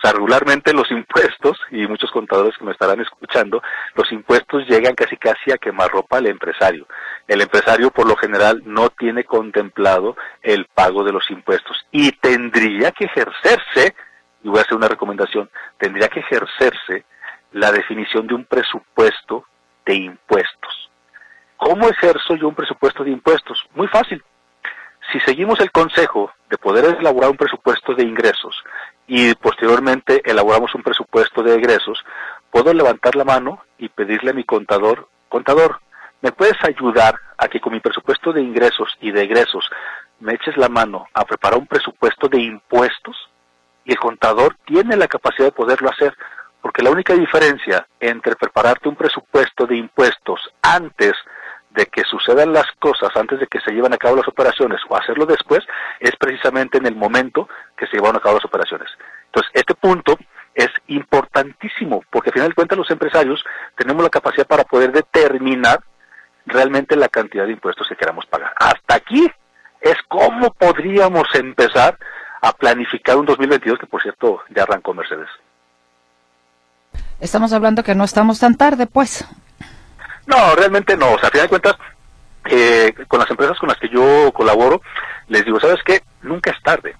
O 0.00 0.02
sea, 0.02 0.12
regularmente 0.12 0.72
los 0.72 0.90
impuestos, 0.90 1.60
y 1.70 1.86
muchos 1.86 2.10
contadores 2.10 2.56
que 2.56 2.64
me 2.64 2.72
estarán 2.72 3.02
escuchando, 3.02 3.62
los 3.94 4.10
impuestos 4.12 4.66
llegan 4.66 4.94
casi 4.94 5.18
casi 5.18 5.52
a 5.52 5.58
quemar 5.58 5.90
ropa 5.90 6.16
al 6.16 6.26
empresario. 6.26 6.86
El 7.28 7.42
empresario 7.42 7.90
por 7.90 8.08
lo 8.08 8.16
general 8.16 8.62
no 8.64 8.88
tiene 8.88 9.24
contemplado 9.24 10.16
el 10.40 10.64
pago 10.74 11.04
de 11.04 11.12
los 11.12 11.30
impuestos 11.30 11.76
y 11.90 12.12
tendría 12.12 12.92
que 12.92 13.04
ejercerse, 13.04 13.94
y 14.42 14.48
voy 14.48 14.60
a 14.60 14.62
hacer 14.62 14.78
una 14.78 14.88
recomendación, 14.88 15.50
tendría 15.76 16.08
que 16.08 16.20
ejercerse 16.20 17.04
la 17.52 17.70
definición 17.70 18.26
de 18.26 18.36
un 18.36 18.46
presupuesto 18.46 19.44
de 19.84 19.96
impuestos. 19.96 20.90
¿Cómo 21.58 21.90
ejerzo 21.90 22.36
yo 22.36 22.48
un 22.48 22.54
presupuesto 22.54 23.04
de 23.04 23.10
impuestos? 23.10 23.66
Muy 23.74 23.88
fácil. 23.88 24.24
Si 25.12 25.20
seguimos 25.20 25.60
el 25.60 25.70
consejo 25.72 26.32
de 26.48 26.56
poder 26.56 26.96
elaborar 26.98 27.30
un 27.30 27.36
presupuesto 27.36 27.94
de 27.94 28.04
ingresos 28.04 28.64
y 29.12 29.34
posteriormente 29.34 30.22
elaboramos 30.24 30.72
un 30.76 30.84
presupuesto 30.84 31.42
de 31.42 31.56
egresos, 31.56 31.98
puedo 32.48 32.72
levantar 32.72 33.16
la 33.16 33.24
mano 33.24 33.64
y 33.76 33.88
pedirle 33.88 34.30
a 34.30 34.34
mi 34.34 34.44
contador, 34.44 35.08
contador, 35.28 35.80
¿me 36.20 36.30
puedes 36.30 36.56
ayudar 36.62 37.16
a 37.36 37.48
que 37.48 37.60
con 37.60 37.72
mi 37.72 37.80
presupuesto 37.80 38.32
de 38.32 38.40
ingresos 38.40 38.88
y 39.00 39.10
de 39.10 39.22
egresos 39.22 39.68
me 40.20 40.34
eches 40.34 40.56
la 40.56 40.68
mano 40.68 41.08
a 41.12 41.24
preparar 41.24 41.58
un 41.58 41.66
presupuesto 41.66 42.28
de 42.28 42.40
impuestos? 42.40 43.16
Y 43.84 43.90
el 43.90 43.98
contador 43.98 44.54
tiene 44.64 44.96
la 44.96 45.08
capacidad 45.08 45.46
de 45.46 45.58
poderlo 45.58 45.90
hacer, 45.90 46.14
porque 46.62 46.84
la 46.84 46.90
única 46.90 47.14
diferencia 47.14 47.84
entre 47.98 48.36
prepararte 48.36 48.88
un 48.88 48.94
presupuesto 48.94 49.66
de 49.66 49.76
impuestos 49.76 50.40
antes 50.62 51.14
de 51.70 51.86
que 51.86 52.02
sucedan 52.02 52.52
las 52.52 52.66
cosas 52.78 53.10
antes 53.16 53.38
de 53.38 53.46
que 53.46 53.60
se 53.60 53.72
lleven 53.72 53.92
a 53.92 53.98
cabo 53.98 54.16
las 54.16 54.28
operaciones 54.28 54.80
o 54.88 54.96
hacerlo 54.96 55.26
después 55.26 55.60
es 56.00 56.12
precisamente 56.16 56.78
en 56.78 56.86
el 56.86 56.96
momento 56.96 57.48
que 57.76 57.86
se 57.86 57.96
llevan 57.96 58.16
a 58.16 58.20
cabo 58.20 58.36
las 58.36 58.44
operaciones. 58.44 58.88
Entonces, 59.26 59.50
este 59.54 59.74
punto 59.74 60.18
es 60.54 60.68
importantísimo, 60.88 62.02
porque 62.10 62.30
al 62.30 62.34
final 62.34 62.48
de 62.48 62.54
cuentas 62.54 62.78
los 62.78 62.90
empresarios 62.90 63.44
tenemos 63.76 64.02
la 64.02 64.10
capacidad 64.10 64.46
para 64.46 64.64
poder 64.64 64.92
determinar 64.92 65.80
realmente 66.46 66.96
la 66.96 67.08
cantidad 67.08 67.46
de 67.46 67.52
impuestos 67.52 67.86
que 67.88 67.96
queramos 67.96 68.26
pagar. 68.26 68.52
Hasta 68.56 68.96
aquí 68.96 69.30
es 69.80 69.96
cómo 70.08 70.52
podríamos 70.52 71.28
empezar 71.34 71.96
a 72.42 72.52
planificar 72.52 73.16
un 73.16 73.26
2022 73.26 73.78
que 73.78 73.86
por 73.86 74.02
cierto 74.02 74.42
ya 74.50 74.64
arrancó 74.64 74.92
Mercedes. 74.92 75.28
Estamos 77.20 77.52
hablando 77.52 77.82
que 77.82 77.94
no 77.94 78.04
estamos 78.04 78.40
tan 78.40 78.56
tarde, 78.56 78.86
pues. 78.86 79.26
No, 80.30 80.54
realmente 80.54 80.96
no. 80.96 81.12
O 81.12 81.18
sea, 81.18 81.28
a 81.28 81.32
final 81.32 81.46
de 81.46 81.48
cuentas, 81.48 81.76
eh, 82.48 82.94
con 83.08 83.18
las 83.18 83.30
empresas 83.30 83.58
con 83.58 83.68
las 83.68 83.78
que 83.78 83.88
yo 83.88 84.30
colaboro, 84.32 84.80
les 85.28 85.44
digo, 85.44 85.58
¿sabes 85.58 85.80
qué? 85.84 86.02
Nunca 86.22 86.52
es 86.52 86.62
tarde. 86.62 86.94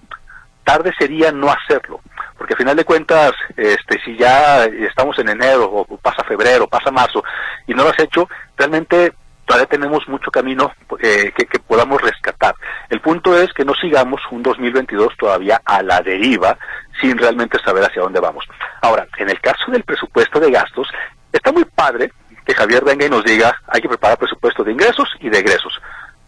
Tarde 0.65 0.93
sería 0.99 1.31
no 1.31 1.49
hacerlo. 1.51 2.01
Porque 2.37 2.55
a 2.55 2.57
final 2.57 2.77
de 2.77 2.85
cuentas, 2.85 3.33
este, 3.57 4.01
si 4.05 4.17
ya 4.17 4.65
estamos 4.65 5.19
en 5.21 5.29
enero, 5.29 5.71
o 5.71 5.97
pasa 5.99 6.25
febrero, 6.25 6.67
pasa 6.67 6.91
marzo, 6.91 7.23
y 7.67 7.75
no 7.75 7.85
lo 7.85 7.91
has 7.91 7.99
hecho, 8.01 8.29
realmente 8.57 9.13
todavía 9.45 9.67
tenemos 9.67 10.09
mucho 10.09 10.31
camino 10.31 10.73
eh, 11.01 11.33
que, 11.37 11.47
que, 11.47 11.59
podamos 11.59 12.01
rescatar. 12.01 12.55
El 12.89 13.01
punto 13.01 13.37
es 13.37 13.53
que 13.53 13.65
no 13.65 13.75
sigamos 13.75 14.21
un 14.31 14.43
2022 14.43 15.17
todavía 15.17 15.61
a 15.65 15.83
la 15.83 16.01
deriva 16.01 16.57
sin 17.01 17.19
realmente 17.19 17.59
saber 17.65 17.85
hacia 17.85 18.03
dónde 18.03 18.21
vamos. 18.21 18.45
Ahora, 18.81 19.07
en 19.19 19.29
el 19.29 19.41
caso 19.41 19.71
del 19.71 19.83
presupuesto 19.83 20.41
de 20.41 20.51
gastos, 20.51 20.89
está 21.33 21.53
muy 21.53 21.65
padre 21.65 22.13
que 22.45 22.55
Javier 22.55 22.85
venga 22.85 23.07
y 23.07 23.11
nos 23.11 23.25
diga, 23.25 23.55
hay 23.67 23.81
que 23.81 23.89
preparar 23.89 24.19
presupuesto 24.19 24.65
de 24.65 24.73
ingresos 24.73 25.09
y 25.21 25.29
de 25.29 25.39
egresos. 25.39 25.81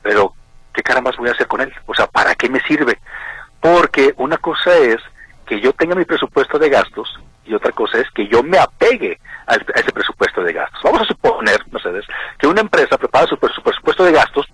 Pero, 0.03 0.33
¿qué 0.73 0.83
caramba 0.83 1.11
voy 1.19 1.29
a 1.29 1.33
hacer 1.33 1.47
con 1.47 1.61
él? 1.61 1.73
O 1.87 1.95
sea, 1.95 2.07
¿para 2.07 2.35
qué 2.35 2.49
me 2.49 2.61
sirve? 2.61 2.99
Porque 3.61 4.13
una 4.17 4.39
cosa 4.39 4.77
es 4.77 4.99
que 5.47 5.61
yo 5.61 5.73
tenga 5.73 5.95
mi 5.95 6.05
presupuesto 6.05 6.59
de 6.59 6.69
gastos 6.69 7.19
y 7.45 7.55
otra 7.55 7.73
cosa 7.73 7.99
es 7.99 8.11
que 8.11 8.29
yo 8.29 8.43
me 8.43 8.59
apegue 8.59 9.19
a 9.47 9.55
ese 9.55 9.93
presupuesto 9.93 10.43
de 10.43 10.53
gastos. 10.53 10.81
Vamos 10.83 11.03
a 11.03 11.05
suponer, 11.05 11.61
Mercedes, 11.71 12.05
que 12.39 12.47
una 12.47 12.61
empresa 12.61 12.97
prepara 12.97 13.27
su 13.27 13.37
presupuesto 13.37 14.05
de 14.05 14.13
gastos 14.13 14.47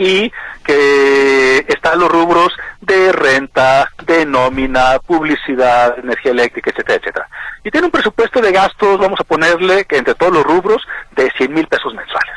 y 0.00 0.32
que 0.64 1.58
están 1.68 1.98
los 1.98 2.10
rubros 2.10 2.54
de 2.80 3.12
renta, 3.12 3.90
de 4.06 4.24
nómina, 4.24 4.98
publicidad, 5.06 5.98
energía 5.98 6.32
eléctrica, 6.32 6.70
etcétera, 6.70 6.98
etcétera. 6.98 7.28
Y 7.62 7.70
tiene 7.70 7.84
un 7.84 7.90
presupuesto 7.90 8.40
de 8.40 8.50
gastos, 8.50 8.98
vamos 8.98 9.20
a 9.20 9.24
ponerle 9.24 9.84
que 9.84 9.98
entre 9.98 10.14
todos 10.14 10.32
los 10.32 10.42
rubros, 10.42 10.82
de 11.14 11.30
100 11.36 11.52
mil 11.52 11.66
pesos 11.66 11.94
mensuales. 11.94 12.34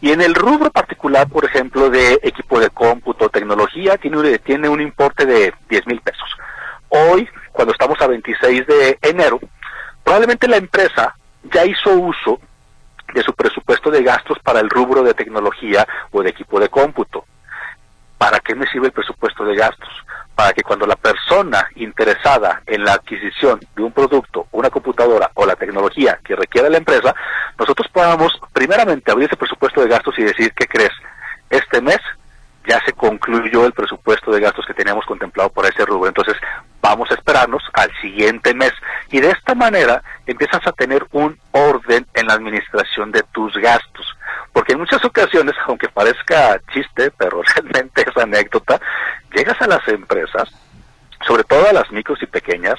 Y 0.00 0.10
en 0.10 0.20
el 0.20 0.34
rubro 0.34 0.72
particular, 0.72 1.28
por 1.28 1.44
ejemplo, 1.44 1.88
de 1.88 2.18
equipo 2.20 2.58
de 2.58 2.70
cómputo, 2.70 3.28
tecnología, 3.28 3.96
tiene, 3.96 4.40
tiene 4.40 4.68
un 4.68 4.80
importe 4.80 5.24
de 5.24 5.54
10 5.68 5.86
mil 5.86 6.00
pesos. 6.00 6.28
Hoy, 6.88 7.28
cuando 7.52 7.72
estamos 7.72 8.00
a 8.00 8.08
26 8.08 8.66
de 8.66 8.98
enero, 9.02 9.38
probablemente 10.02 10.48
la 10.48 10.56
empresa 10.56 11.14
ya 11.44 11.64
hizo 11.64 11.92
uso 11.92 12.40
de 13.14 13.22
su 13.22 13.32
presupuesto 13.32 13.90
de 13.90 14.02
gastos 14.02 14.38
para 14.40 14.60
el 14.60 14.68
rubro 14.68 15.02
de 15.02 15.14
tecnología 15.14 15.86
o 16.10 16.22
de 16.22 16.30
equipo 16.30 16.60
de 16.60 16.68
cómputo. 16.68 17.24
¿Para 18.16 18.40
qué 18.40 18.54
me 18.54 18.66
sirve 18.66 18.88
el 18.88 18.92
presupuesto 18.92 19.44
de 19.44 19.54
gastos? 19.54 19.88
Para 20.34 20.52
que 20.52 20.62
cuando 20.62 20.86
la 20.86 20.96
persona 20.96 21.68
interesada 21.76 22.62
en 22.66 22.84
la 22.84 22.94
adquisición 22.94 23.60
de 23.74 23.82
un 23.82 23.92
producto, 23.92 24.46
una 24.52 24.70
computadora 24.70 25.30
o 25.34 25.46
la 25.46 25.56
tecnología 25.56 26.18
que 26.24 26.36
requiera 26.36 26.68
la 26.68 26.78
empresa, 26.78 27.14
nosotros 27.58 27.88
podamos 27.92 28.32
primeramente 28.52 29.10
abrir 29.10 29.28
ese 29.28 29.36
presupuesto 29.36 29.80
de 29.80 29.88
gastos 29.88 30.18
y 30.18 30.24
decir, 30.24 30.52
¿qué 30.54 30.66
crees? 30.66 30.92
Este 31.50 31.80
mes 31.80 31.98
ya 32.68 32.80
se 32.84 32.92
concluyó 32.92 33.64
el 33.64 33.72
presupuesto 33.72 34.30
de 34.30 34.40
gastos 34.40 34.66
que 34.66 34.74
teníamos 34.74 35.06
contemplado 35.06 35.48
por 35.50 35.64
ese 35.64 35.84
rubro. 35.84 36.08
Entonces, 36.08 36.36
vamos 36.80 37.10
a 37.10 37.14
esperarnos 37.14 37.62
al 37.72 37.90
siguiente 38.00 38.54
mes. 38.54 38.72
Y 39.10 39.20
de 39.20 39.30
esta 39.30 39.54
manera 39.54 40.02
empiezas 40.26 40.66
a 40.66 40.72
tener 40.72 41.06
un 41.12 41.38
orden 41.52 42.06
en 42.14 42.26
la 42.26 42.34
administración 42.34 43.12
de 43.12 43.22
tus 43.32 43.54
gastos. 43.56 44.16
Porque 44.52 44.72
en 44.72 44.80
muchas 44.80 45.04
ocasiones, 45.04 45.54
aunque 45.66 45.88
parezca 45.88 46.60
chiste, 46.72 47.10
pero 47.16 47.42
realmente 47.54 48.04
es 48.06 48.16
anécdota, 48.16 48.80
llegas 49.34 49.60
a 49.60 49.66
las 49.66 49.86
empresas, 49.88 50.48
sobre 51.26 51.44
todo 51.44 51.68
a 51.68 51.72
las 51.72 51.90
micros 51.90 52.22
y 52.22 52.26
pequeñas, 52.26 52.76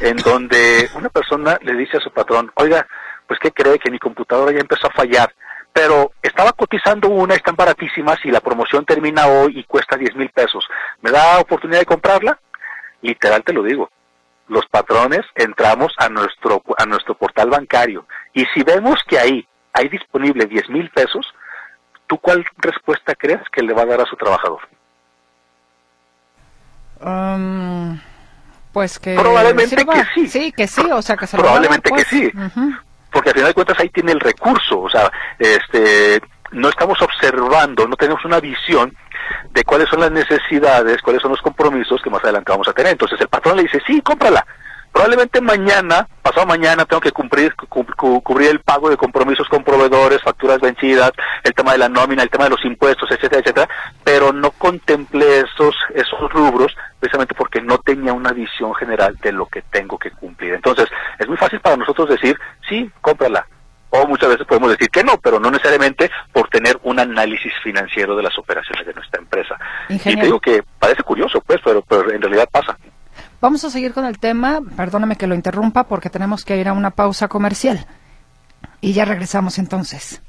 en 0.00 0.16
donde 0.24 0.88
una 0.94 1.08
persona 1.08 1.58
le 1.62 1.74
dice 1.74 1.96
a 1.96 2.00
su 2.00 2.10
patrón, 2.10 2.50
oiga, 2.54 2.86
pues 3.26 3.38
¿qué 3.40 3.52
cree 3.52 3.78
que 3.78 3.90
mi 3.90 3.98
computadora 3.98 4.52
ya 4.52 4.60
empezó 4.60 4.88
a 4.88 4.92
fallar? 4.92 5.32
pero 5.72 6.12
estaba 6.20 6.52
cotizando 6.52 7.08
una, 7.08 7.34
están 7.34 7.54
baratísimas 7.54 8.18
y 8.24 8.30
la 8.32 8.40
promoción 8.40 8.84
termina 8.84 9.28
hoy 9.28 9.60
y 9.60 9.64
cuesta 9.64 9.96
10 9.96 10.16
mil 10.16 10.28
pesos. 10.30 10.66
¿Me 11.00 11.12
da 11.12 11.38
oportunidad 11.38 11.78
de 11.78 11.86
comprarla? 11.86 12.40
Literal 13.02 13.42
te 13.42 13.52
lo 13.52 13.62
digo. 13.62 13.90
Los 14.48 14.66
patrones 14.66 15.20
entramos 15.36 15.92
a 15.96 16.08
nuestro, 16.08 16.62
a 16.76 16.84
nuestro 16.84 17.14
portal 17.14 17.50
bancario 17.50 18.06
y 18.32 18.44
si 18.46 18.62
vemos 18.62 18.98
que 19.06 19.18
ahí 19.18 19.46
hay 19.72 19.88
disponible 19.88 20.46
10 20.46 20.70
mil 20.70 20.90
pesos, 20.90 21.26
¿tú 22.06 22.18
cuál 22.18 22.44
respuesta 22.58 23.14
crees 23.14 23.42
que 23.52 23.62
le 23.62 23.72
va 23.72 23.82
a 23.82 23.86
dar 23.86 24.00
a 24.00 24.06
su 24.06 24.16
trabajador? 24.16 24.60
Um, 27.00 27.98
pues 28.72 28.98
que 28.98 29.14
probablemente 29.14 29.76
que 29.76 30.04
sí. 30.14 30.28
Sí, 30.28 30.52
que 30.52 30.66
sí, 30.66 30.82
o 30.90 31.00
sea 31.00 31.16
que 31.16 31.26
se 31.26 31.36
probablemente 31.36 31.90
lo 31.90 31.96
que 31.96 32.04
sí. 32.04 32.30
Porque 33.10 33.30
al 33.30 33.34
final 33.34 33.48
de 33.48 33.54
cuentas 33.54 33.80
ahí 33.80 33.88
tiene 33.88 34.12
el 34.12 34.20
recurso, 34.20 34.80
o 34.80 34.90
sea, 34.90 35.10
este 35.38 36.20
no 36.52 36.68
estamos 36.68 37.00
observando, 37.00 37.86
no 37.86 37.96
tenemos 37.96 38.24
una 38.24 38.40
visión 38.40 38.94
de 39.50 39.64
cuáles 39.64 39.88
son 39.88 40.00
las 40.00 40.10
necesidades, 40.10 41.02
cuáles 41.02 41.22
son 41.22 41.32
los 41.32 41.42
compromisos 41.42 42.00
que 42.02 42.10
más 42.10 42.22
adelante 42.22 42.52
vamos 42.52 42.68
a 42.68 42.72
tener. 42.72 42.92
Entonces 42.92 43.20
el 43.20 43.28
patrón 43.28 43.56
le 43.56 43.64
dice, 43.64 43.80
sí, 43.86 44.00
cómprala. 44.00 44.44
Probablemente 44.92 45.40
mañana, 45.40 46.08
pasado 46.20 46.46
mañana, 46.46 46.84
tengo 46.84 47.00
que 47.00 47.12
cumplir, 47.12 47.54
cubrir 47.54 48.50
el 48.50 48.60
pago 48.60 48.90
de 48.90 48.96
compromisos 48.96 49.48
con 49.48 49.62
proveedores, 49.62 50.20
facturas 50.20 50.58
vencidas, 50.60 51.12
el 51.44 51.54
tema 51.54 51.72
de 51.72 51.78
la 51.78 51.88
nómina, 51.88 52.24
el 52.24 52.30
tema 52.30 52.44
de 52.44 52.50
los 52.50 52.64
impuestos, 52.64 53.08
etcétera, 53.10 53.40
etcétera, 53.40 53.68
pero 54.02 54.32
no 54.32 54.50
contemplé 54.50 55.40
esos, 55.40 55.76
esos 55.94 56.32
rubros 56.32 56.76
precisamente 56.98 57.34
porque 57.34 57.62
no 57.62 57.78
tenía 57.78 58.12
una 58.12 58.32
visión 58.32 58.74
general 58.74 59.16
de 59.22 59.32
lo 59.32 59.46
que 59.46 59.62
tengo 59.62 59.96
que 59.96 60.10
cumplir. 60.10 60.54
Entonces, 60.54 60.88
es 61.18 61.28
muy 61.28 61.36
fácil 61.36 61.60
para 61.60 61.76
nosotros 61.76 62.08
decir, 62.08 62.36
sí, 62.68 62.90
cómprala, 63.00 63.46
o 63.90 64.06
muchas 64.06 64.30
veces 64.30 64.46
podemos 64.46 64.70
decir 64.70 64.88
que 64.88 65.04
no, 65.04 65.18
pero 65.18 65.38
no 65.38 65.50
necesariamente 65.50 66.10
por 66.32 66.48
tener 66.48 66.78
un 66.84 66.98
análisis 66.98 67.52
financiero 67.62 68.16
de 68.16 68.22
las 68.22 68.38
operaciones 68.38 68.86
de 68.86 68.94
nuestra 68.94 69.20
empresa. 69.20 69.56
Y 69.88 69.98
te 69.98 70.16
digo 70.16 70.40
que 70.40 70.62
parece 70.78 71.02
curioso, 71.02 71.40
pues, 71.40 71.60
pero, 71.64 71.82
pero 71.82 72.10
en 72.10 72.22
realidad 72.22 72.48
pasa. 72.50 72.76
Vamos 73.40 73.64
a 73.64 73.70
seguir 73.70 73.92
con 73.92 74.04
el 74.04 74.18
tema, 74.18 74.60
perdóname 74.76 75.16
que 75.16 75.26
lo 75.26 75.34
interrumpa 75.34 75.84
porque 75.84 76.10
tenemos 76.10 76.44
que 76.44 76.56
ir 76.56 76.68
a 76.68 76.72
una 76.72 76.90
pausa 76.90 77.28
comercial. 77.28 77.86
Y 78.80 78.92
ya 78.92 79.04
regresamos 79.04 79.58
entonces. 79.58 80.22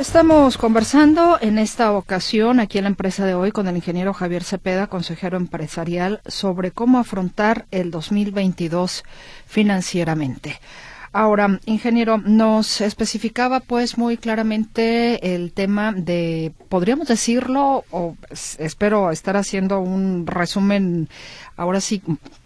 Estamos 0.00 0.56
conversando 0.56 1.36
en 1.42 1.58
esta 1.58 1.92
ocasión 1.92 2.58
aquí 2.58 2.78
en 2.78 2.84
la 2.84 2.88
empresa 2.88 3.26
de 3.26 3.34
hoy 3.34 3.52
con 3.52 3.68
el 3.68 3.76
ingeniero 3.76 4.14
Javier 4.14 4.44
Cepeda, 4.44 4.86
consejero 4.86 5.36
empresarial, 5.36 6.22
sobre 6.24 6.70
cómo 6.70 6.98
afrontar 6.98 7.66
el 7.70 7.90
2022 7.90 9.04
financieramente. 9.44 10.58
Ahora, 11.12 11.60
ingeniero, 11.66 12.16
nos 12.16 12.80
especificaba 12.80 13.60
pues 13.60 13.98
muy 13.98 14.16
claramente 14.16 15.34
el 15.34 15.52
tema 15.52 15.92
de, 15.92 16.54
podríamos 16.70 17.06
decirlo, 17.06 17.84
o 17.90 18.16
espero 18.58 19.10
estar 19.10 19.36
haciendo 19.36 19.80
un 19.80 20.26
resumen 20.26 21.10
ahora 21.58 21.82
sí 21.82 22.00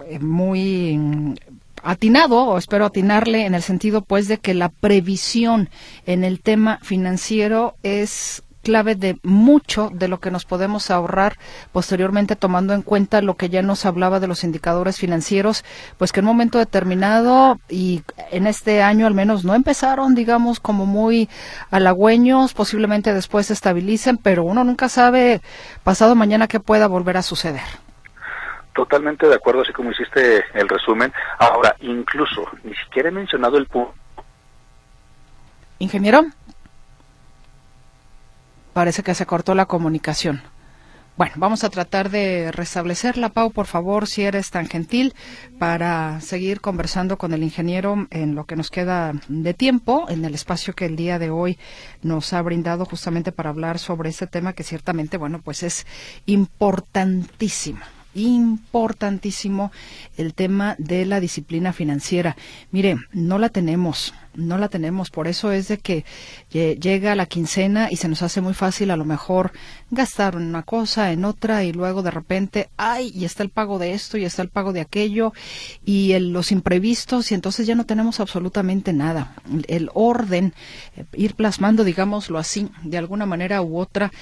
eh, 0.08 0.18
muy 0.18 1.38
atinado, 1.84 2.44
o 2.44 2.58
espero 2.58 2.86
atinarle 2.86 3.46
en 3.46 3.54
el 3.54 3.62
sentido 3.62 4.02
pues 4.02 4.26
de 4.26 4.38
que 4.38 4.54
la 4.54 4.70
previsión 4.70 5.68
en 6.06 6.24
el 6.24 6.40
tema 6.40 6.78
financiero 6.82 7.76
es 7.82 8.42
clave 8.64 8.96
de 8.96 9.18
mucho 9.22 9.90
de 9.92 10.08
lo 10.08 10.18
que 10.18 10.32
nos 10.32 10.44
podemos 10.44 10.90
ahorrar 10.90 11.38
posteriormente 11.70 12.34
tomando 12.34 12.72
en 12.72 12.82
cuenta 12.82 13.20
lo 13.20 13.36
que 13.36 13.50
ya 13.50 13.62
nos 13.62 13.86
hablaba 13.86 14.18
de 14.18 14.26
los 14.26 14.42
indicadores 14.42 14.96
financieros, 14.96 15.64
pues 15.98 16.10
que 16.10 16.20
en 16.20 16.26
un 16.26 16.34
momento 16.34 16.58
determinado 16.58 17.60
y 17.68 18.02
en 18.32 18.48
este 18.48 18.82
año 18.82 19.06
al 19.06 19.14
menos 19.14 19.44
no 19.44 19.54
empezaron, 19.54 20.16
digamos, 20.16 20.58
como 20.58 20.86
muy 20.86 21.28
halagüeños, 21.70 22.54
posiblemente 22.54 23.14
después 23.14 23.46
se 23.46 23.52
estabilicen, 23.52 24.16
pero 24.16 24.42
uno 24.44 24.64
nunca 24.64 24.88
sabe 24.88 25.42
pasado 25.84 26.16
mañana 26.16 26.48
qué 26.48 26.58
pueda 26.58 26.88
volver 26.88 27.18
a 27.18 27.22
suceder. 27.22 27.83
Totalmente 28.74 29.28
de 29.28 29.34
acuerdo, 29.36 29.62
así 29.62 29.72
como 29.72 29.92
hiciste 29.92 30.44
el 30.52 30.68
resumen. 30.68 31.12
Ahora, 31.38 31.76
incluso, 31.80 32.44
ni 32.64 32.74
siquiera 32.74 33.08
he 33.08 33.12
mencionado 33.12 33.56
el 33.56 33.66
punto. 33.66 33.94
Ingeniero, 35.78 36.24
parece 38.72 39.02
que 39.02 39.14
se 39.14 39.26
cortó 39.26 39.54
la 39.54 39.66
comunicación. 39.66 40.42
Bueno, 41.16 41.34
vamos 41.36 41.62
a 41.62 41.70
tratar 41.70 42.10
de 42.10 42.50
restablecerla. 42.50 43.28
Pau, 43.28 43.52
por 43.52 43.66
favor, 43.66 44.08
si 44.08 44.22
eres 44.22 44.50
tan 44.50 44.66
gentil, 44.66 45.14
para 45.60 46.20
seguir 46.20 46.60
conversando 46.60 47.16
con 47.16 47.32
el 47.32 47.44
ingeniero 47.44 48.08
en 48.10 48.34
lo 48.34 48.46
que 48.46 48.56
nos 48.56 48.70
queda 48.70 49.12
de 49.28 49.54
tiempo, 49.54 50.06
en 50.08 50.24
el 50.24 50.34
espacio 50.34 50.74
que 50.74 50.86
el 50.86 50.96
día 50.96 51.20
de 51.20 51.30
hoy 51.30 51.56
nos 52.02 52.32
ha 52.32 52.42
brindado 52.42 52.84
justamente 52.84 53.30
para 53.30 53.50
hablar 53.50 53.78
sobre 53.78 54.08
este 54.10 54.26
tema 54.26 54.54
que 54.54 54.64
ciertamente, 54.64 55.16
bueno, 55.16 55.40
pues 55.40 55.62
es 55.62 55.86
importantísimo 56.26 57.84
importantísimo 58.14 59.72
el 60.16 60.34
tema 60.34 60.74
de 60.78 61.04
la 61.06 61.20
disciplina 61.20 61.72
financiera. 61.72 62.36
Mire, 62.70 62.96
no 63.12 63.38
la 63.38 63.48
tenemos 63.48 64.14
no 64.34 64.58
la 64.58 64.68
tenemos. 64.68 65.10
Por 65.10 65.28
eso 65.28 65.52
es 65.52 65.68
de 65.68 65.78
que 65.78 66.04
llega 66.50 67.14
la 67.14 67.26
quincena 67.26 67.88
y 67.90 67.96
se 67.96 68.08
nos 68.08 68.22
hace 68.22 68.40
muy 68.40 68.54
fácil 68.54 68.90
a 68.90 68.96
lo 68.96 69.04
mejor 69.04 69.52
gastar 69.90 70.34
en 70.34 70.42
una 70.42 70.62
cosa, 70.62 71.12
en 71.12 71.24
otra 71.24 71.64
y 71.64 71.72
luego 71.72 72.02
de 72.02 72.10
repente, 72.10 72.68
ay, 72.76 73.12
y 73.14 73.24
está 73.24 73.42
el 73.42 73.50
pago 73.50 73.78
de 73.78 73.92
esto 73.92 74.18
y 74.18 74.24
está 74.24 74.42
el 74.42 74.48
pago 74.48 74.72
de 74.72 74.80
aquello 74.80 75.32
y 75.84 76.18
los 76.18 76.52
imprevistos 76.52 77.30
y 77.30 77.34
entonces 77.34 77.66
ya 77.66 77.74
no 77.74 77.86
tenemos 77.86 78.20
absolutamente 78.20 78.92
nada. 78.92 79.34
El, 79.68 79.90
orden, 79.94 80.54
eh, 80.96 81.04
ir 81.14 81.34
plasmando, 81.34 81.84
digámoslo 81.84 82.38
así, 82.38 82.68
de 82.82 82.98
alguna 82.98 83.26
manera 83.26 83.62
u 83.62 83.78
otra, 83.78 84.12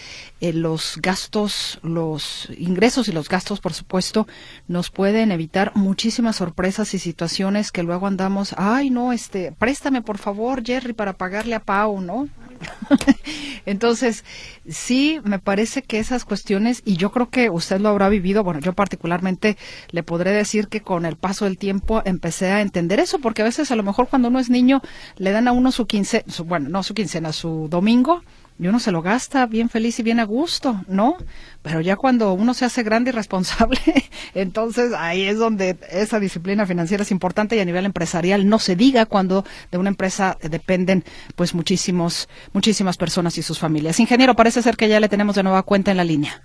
eh, 0.41 0.53
los 0.53 0.99
gastos, 1.01 1.79
los 1.83 2.49
ingresos 2.59 3.09
y 3.09 3.13
los 3.13 3.29
gastos, 3.29 3.61
por 3.61 3.73
supuesto, 3.73 4.27
nos 4.69 4.91
pueden 4.91 5.33
evitar 5.33 5.73
muchísimas 5.75 6.37
sorpresas 6.37 6.95
y 6.95 6.99
situaciones 6.99 7.73
que 7.73 7.83
luego 7.83 8.07
andamos, 8.07 8.55
ay, 8.59 8.91
no, 8.91 9.13
este, 9.13 9.53
préstame 9.53 10.02
por 10.03 10.19
favor, 10.19 10.63
Jerry, 10.65 10.93
para 10.93 11.15
pagarle 11.15 11.55
a 11.55 11.61
Pau, 11.61 12.01
¿no? 12.01 12.29
Entonces, 13.67 14.25
sí, 14.69 15.21
me 15.25 15.39
parece 15.39 15.83
que 15.83 15.99
esas 15.99 16.25
cuestiones, 16.25 16.83
y 16.85 16.97
yo 16.97 17.11
creo 17.11 17.31
que 17.31 17.51
usted 17.51 17.81
lo 17.81 17.89
habrá 17.89 18.09
vivido, 18.09 18.45
bueno, 18.45 18.61
yo 18.61 18.73
particularmente 18.73 19.57
le 19.91 20.03
podré 20.03 20.33
decir 20.33 20.69
que 20.69 20.81
con 20.81 21.07
el 21.07 21.17
paso 21.17 21.45
del 21.45 21.59
tiempo 21.59 22.03
empecé 22.05 22.51
a 22.51 22.61
entender 22.61 23.01
eso, 23.01 23.19
porque 23.19 23.43
a 23.43 23.47
veces 23.47 23.71
a 23.71 23.77
lo 23.77 23.83
mejor 23.83 24.09
cuando 24.09 24.29
uno 24.29 24.39
es 24.39 24.51
niño 24.51 24.83
le 25.17 25.33
dan 25.33 25.49
a 25.49 25.53
uno 25.53 25.73
su 25.73 25.87
quince, 25.87 26.25
bueno, 26.45 26.69
no 26.69 26.83
su 26.83 26.95
quincena, 26.95 27.33
su 27.33 27.69
domingo, 27.71 28.23
y 28.59 28.69
uno 28.69 28.79
se 28.79 28.93
lo 28.93 29.03
gasta 29.03 29.47
bien 29.47 29.69
feliz 29.69 29.99
y 29.99 30.03
bien 30.03 30.21
a 30.21 30.25
gusto, 30.25 30.83
¿no? 30.87 31.17
Pero 31.63 31.81
ya 31.81 31.97
cuando 31.97 32.33
uno 32.33 32.55
se 32.55 32.65
hace 32.65 32.83
grande 32.83 33.11
y 33.11 33.13
responsable, 33.13 33.81
entonces 34.35 34.93
ahí 34.97 35.23
es 35.23 35.39
donde 35.39 35.77
esa 35.91 36.21
disciplina 36.21 36.67
financiera 36.67 37.03
es 37.03 37.11
importante 37.11 37.57
y 37.57 37.61
a 37.61 37.65
nivel 37.65 37.87
empresarial 37.87 38.49
no 38.49 38.59
se 38.59 38.77
diga 38.77 39.07
cuando 39.07 39.45
de 39.71 39.79
una 39.79 39.89
empresa 39.89 40.39
dependen 40.43 41.05
pues 41.37 41.55
muchísimos, 41.55 42.29
muchísimas 42.53 42.97
personas 42.97 43.39
y 43.39 43.43
sus 43.43 43.59
familias. 43.59 44.01
Ingeniero, 44.01 44.37
parece 44.37 44.63
ser 44.63 44.77
que 44.77 44.89
ya 44.89 45.01
le 45.01 45.09
tenemos 45.09 45.35
de 45.37 45.43
nueva 45.43 45.63
cuenta 45.63 45.91
en 45.91 45.97
la 45.97 46.05
línea. 46.05 46.43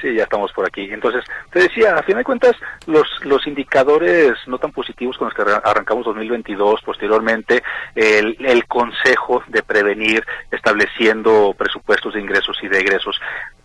Sí, 0.00 0.14
ya 0.14 0.24
estamos 0.24 0.52
por 0.52 0.66
aquí. 0.66 0.88
Entonces, 0.90 1.24
te 1.50 1.60
decía, 1.60 1.96
a 1.96 2.02
fin 2.02 2.16
de 2.16 2.24
cuentas, 2.24 2.54
los, 2.86 3.08
los 3.24 3.46
indicadores 3.46 4.34
no 4.46 4.58
tan 4.58 4.72
positivos 4.72 5.16
con 5.16 5.28
los 5.28 5.34
que 5.34 5.42
arrancamos 5.64 6.04
2022, 6.04 6.82
posteriormente, 6.82 7.62
el, 7.94 8.36
el 8.40 8.66
consejo 8.66 9.42
de 9.48 9.62
prevenir, 9.62 10.24
estableciendo 10.50 11.54
presupuestos 11.56 12.14
de 12.14 12.20
ingresos 12.20 12.58
y 12.62 12.68
de 12.68 12.78
egresos, 12.78 13.18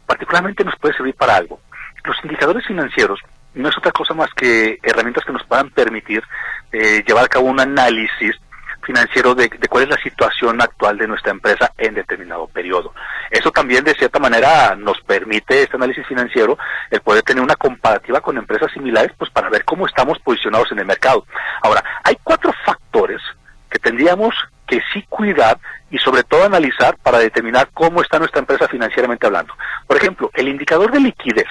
particularmente 0.06 0.64
nos 0.64 0.78
puede 0.78 0.96
servir 0.96 1.16
para 1.16 1.36
algo. 1.36 1.60
Los 2.06 2.18
indicadores 2.24 2.66
financieros 2.66 3.20
no 3.54 3.70
es 3.70 3.78
otra 3.78 3.92
cosa 3.92 4.14
más 4.14 4.30
que 4.34 4.80
herramientas 4.82 5.26
que 5.26 5.34
nos 5.34 5.44
puedan 5.44 5.70
permitir 5.72 6.24
eh, 6.72 7.04
llevar 7.06 7.26
a 7.26 7.30
cabo 7.30 7.48
un 7.48 7.60
análisis 7.60 8.40
financiero 8.82 9.36
de, 9.36 9.50
cuál 9.70 9.84
es 9.84 9.90
la 9.90 10.02
situación 10.02 10.62
actual 10.62 10.98
de 10.98 11.08
nuestra 11.08 11.32
empresa 11.32 11.72
en 11.78 11.94
determinado 11.94 12.48
periodo. 12.48 12.94
Eso 13.30 13.52
también 13.52 13.84
de 13.84 13.94
cierta 13.96 14.20
manera 14.20 14.76
nos 14.76 15.00
permite 15.02 15.64
este 15.64 15.78
análisis 15.78 16.06
financiero 16.06 16.58
el 16.90 17.02
poder 17.02 17.24
tener 17.24 17.44
una 17.44 17.56
comparativa 17.56 18.22
con 18.22 18.38
empresas 18.38 18.72
similares 18.72 19.12
pues 19.18 19.32
para 19.32 19.50
ver 19.50 19.64
cómo 19.66 19.86
estamos 19.86 20.20
posicionados 20.20 20.72
en 20.72 20.80
el 20.80 20.86
mercado. 20.86 21.26
Ahora, 21.62 21.84
hay 22.04 22.18
cuatro 22.24 22.54
factores 22.66 23.22
que 23.70 23.80
tendríamos 23.80 24.36
que 24.68 24.82
sí 24.94 25.06
cuidar 25.10 25.58
y 25.90 25.98
sobre 25.98 26.24
todo 26.24 26.46
analizar 26.46 26.98
para 26.98 27.20
determinar 27.20 27.70
cómo 27.74 28.02
está 28.02 28.20
nuestra 28.20 28.40
empresa 28.40 28.68
financieramente 28.68 29.28
hablando. 29.28 29.54
Por 29.88 29.98
ejemplo, 29.98 30.32
el 30.34 30.48
indicador 30.48 30.92
de 30.92 31.00
liquidez. 31.00 31.48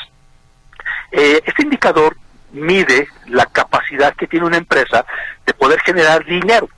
Eh, 1.12 1.42
este 1.44 1.62
indicador 1.62 2.16
mide 2.52 3.08
la 3.26 3.46
capacidad 3.46 4.14
que 4.14 4.26
tiene 4.26 4.46
una 4.46 4.56
empresa 4.56 5.04
de 5.46 5.54
poder 5.54 5.80
generar 5.80 6.24
dinero 6.24 6.68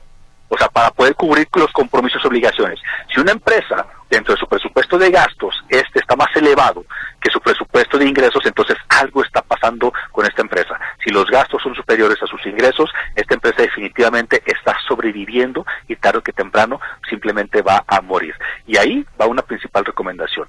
para 0.69 0.91
poder 0.91 1.15
cubrir 1.15 1.49
los 1.55 1.73
compromisos 1.73 2.23
y 2.23 2.27
obligaciones. 2.27 2.79
Si 3.13 3.21
una 3.21 3.33
empresa, 3.33 3.87
dentro 4.11 4.35
de 4.35 4.41
su 4.41 4.47
presupuesto 4.47 4.99
de 4.99 5.11
gastos, 5.11 5.55
este 5.69 6.01
está 6.01 6.17
más 6.17 6.29
elevado 6.35 6.85
que 7.21 7.31
su 7.31 7.41
presupuesto 7.41 7.99
de 7.99 8.07
ingresos, 8.07 8.45
entonces 8.45 8.77
algo 8.89 9.23
está 9.23 9.43
pasando 9.43 9.93
con 10.11 10.27
esta 10.27 10.43
empresa. 10.43 10.79
Si 11.03 11.11
los 11.11 11.27
gastos 11.27 11.63
son 11.63 11.75
superiores 11.75 12.21
a 12.23 12.27
sus 12.27 12.45
ingresos, 12.47 12.91
esta 13.15 13.35
empresa 13.35 13.63
definitivamente 13.63 14.43
está 14.45 14.77
sobreviviendo 14.89 15.65
y 15.89 15.97
tarde 15.97 16.23
que 16.25 16.33
temprano 16.33 16.81
simplemente 17.09 17.63
va 17.63 17.85
a 17.87 18.01
morir. 18.01 18.35
Y 18.67 18.77
ahí 18.77 19.07
va 19.21 19.27
una 19.27 19.43
principal 19.43 19.85
recomendación. 19.85 20.49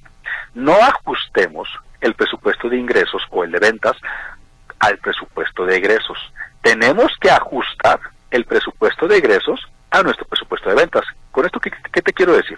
No 0.56 0.73
ajustemos 0.73 1.69
el 2.02 2.15
presupuesto 2.15 2.69
de 2.69 2.78
ingresos 2.78 3.21
o 3.30 3.43
el 3.43 3.52
de 3.52 3.60
ventas 3.60 3.95
al 4.80 4.97
presupuesto 4.97 5.65
de 5.65 5.78
egresos. 5.78 6.17
Tenemos 6.62 7.12
que 7.19 7.30
ajustar 7.30 7.99
el 8.32 8.45
presupuesto 8.45 9.08
de 9.08 9.17
egresos 9.17 9.60
a 9.93 10.03
nuestro 10.03 10.25
presupuesto 10.25 10.69
de 10.69 10.75
ventas. 10.75 11.03
¿Con 11.32 11.45
esto 11.45 11.60
qué, 11.60 11.71
te 12.01 12.13
quiero 12.13 12.34
decir? 12.34 12.58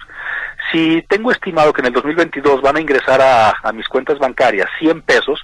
Si 0.71 1.02
tengo 1.10 1.32
estimado 1.32 1.74
que 1.74 1.82
en 1.82 1.88
el 1.88 1.93
2022 1.93 2.62
van 2.62 2.78
a 2.78 2.82
ingresar 2.82 3.21
a, 3.21 3.54
a 3.62 3.71
mis 3.74 3.88
cuentas 3.88 4.17
bancarias 4.17 4.69
100 4.80 5.02
pesos, 5.02 5.39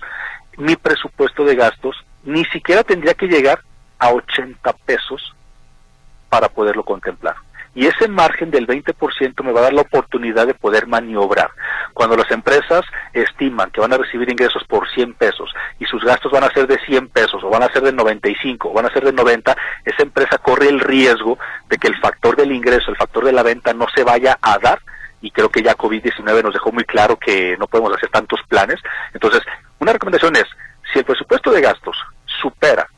mi 0.58 0.76
presupuesto 0.76 1.44
de 1.44 1.56
gastos 1.56 1.96
ni 2.24 2.46
siquiera 2.46 2.84
tendría 2.84 3.14
que 3.14 3.28
llegar 3.28 3.62
a 4.00 4.12
80 4.12 4.74
pesos 4.86 5.36
para 6.30 6.48
poderlo 6.48 6.84
contemplar 6.84 7.36
y 7.74 7.88
ese 7.88 8.08
margen 8.08 8.52
del 8.52 8.68
20% 8.68 9.44
me 9.44 9.52
va 9.52 9.62
a 9.62 9.64
dar 9.64 9.74
la 9.74 9.82
oportunidad 9.82 10.46
de 10.46 10.54
poder 10.54 10.88
maniobrar. 10.88 11.52
Cuando 12.02 12.18
las 12.18 12.32
empresas 12.32 12.84
estiman 13.14 13.70
que 13.70 13.80
van 13.80 13.94
a 13.94 13.98
recibir 13.98 14.28
ingresos 14.28 14.64
por 14.64 14.90
100 14.90 15.14
pesos 15.14 15.54
y 15.78 15.86
sus 15.86 16.04
gastos 16.04 16.32
van 16.32 16.44
a 16.44 16.52
ser 16.52 16.66
de 16.66 16.80
100 16.80 17.10
pesos 17.10 17.44
o 17.44 17.50
van 17.52 17.62
a 17.62 17.72
ser 17.72 17.84
de 17.84 17.94
95 17.94 18.72
o 18.72 18.74
van 18.74 18.88
a 18.88 18.92
ser 18.92 19.06
de 19.06 19.14
90, 19.14 19.56
esa 19.86 20.02
empresa 20.02 20.40
corre 20.40 20.70
el 20.70 20.80
riesgo 20.80 21.38
de 21.70 21.78
que 21.78 21.88
el 21.88 21.96
factor 22.00 22.36
del 22.36 22.54
ingreso, 22.54 22.90
el 22.90 22.98
factor 22.98 23.24
de 23.24 23.34
la 23.34 23.44
venta 23.44 23.72
no 23.74 23.86
se 23.94 24.04
vaya 24.04 24.40
a 24.42 24.58
dar 24.58 24.82
y 25.22 25.30
creo 25.30 25.50
que 25.50 25.62
ya 25.62 25.78
COVID-19 25.78 26.42
nos 26.42 26.54
dejó 26.54 26.72
muy 26.72 26.86
claro 26.86 27.18
que 27.18 27.56
no 27.60 27.68
podemos 27.68 27.96
hacer 27.96 28.10
tantos 28.10 28.40
planes. 28.48 28.80
Entonces, 29.14 29.44
una 29.78 29.94
recomendación 29.94 30.36
es, 30.36 30.48
si 30.92 30.98
el 30.98 31.06
presupuesto 31.06 31.52
de 31.52 31.62
gastos 31.62 31.98
supera 32.26 32.90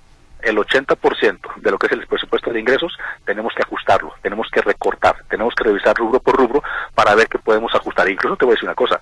el 0.43 0.58
80% 0.58 1.56
de 1.58 1.71
lo 1.71 1.77
que 1.77 1.88
es 1.88 1.93
el 1.93 2.06
presupuesto 2.08 2.51
de 2.51 2.60
ingresos, 2.60 2.97
tenemos 3.25 3.53
que 3.56 3.63
ajustarlo, 3.63 4.13
tenemos 4.21 4.49
que 4.51 4.62
recortar, 4.62 5.23
tenemos 5.29 5.53
que 5.56 5.63
revisar 5.63 5.95
rubro 5.95 6.19
por 6.19 6.36
rubro 6.36 6.63
para 6.95 7.15
ver 7.15 7.27
qué 7.27 7.39
podemos 7.39 7.73
ajustar. 7.73 8.10
incluso 8.10 8.38
te 8.38 8.45
voy 8.45 8.53
a 8.53 8.56
decir 8.56 8.67
una 8.67 8.75
cosa, 8.75 9.01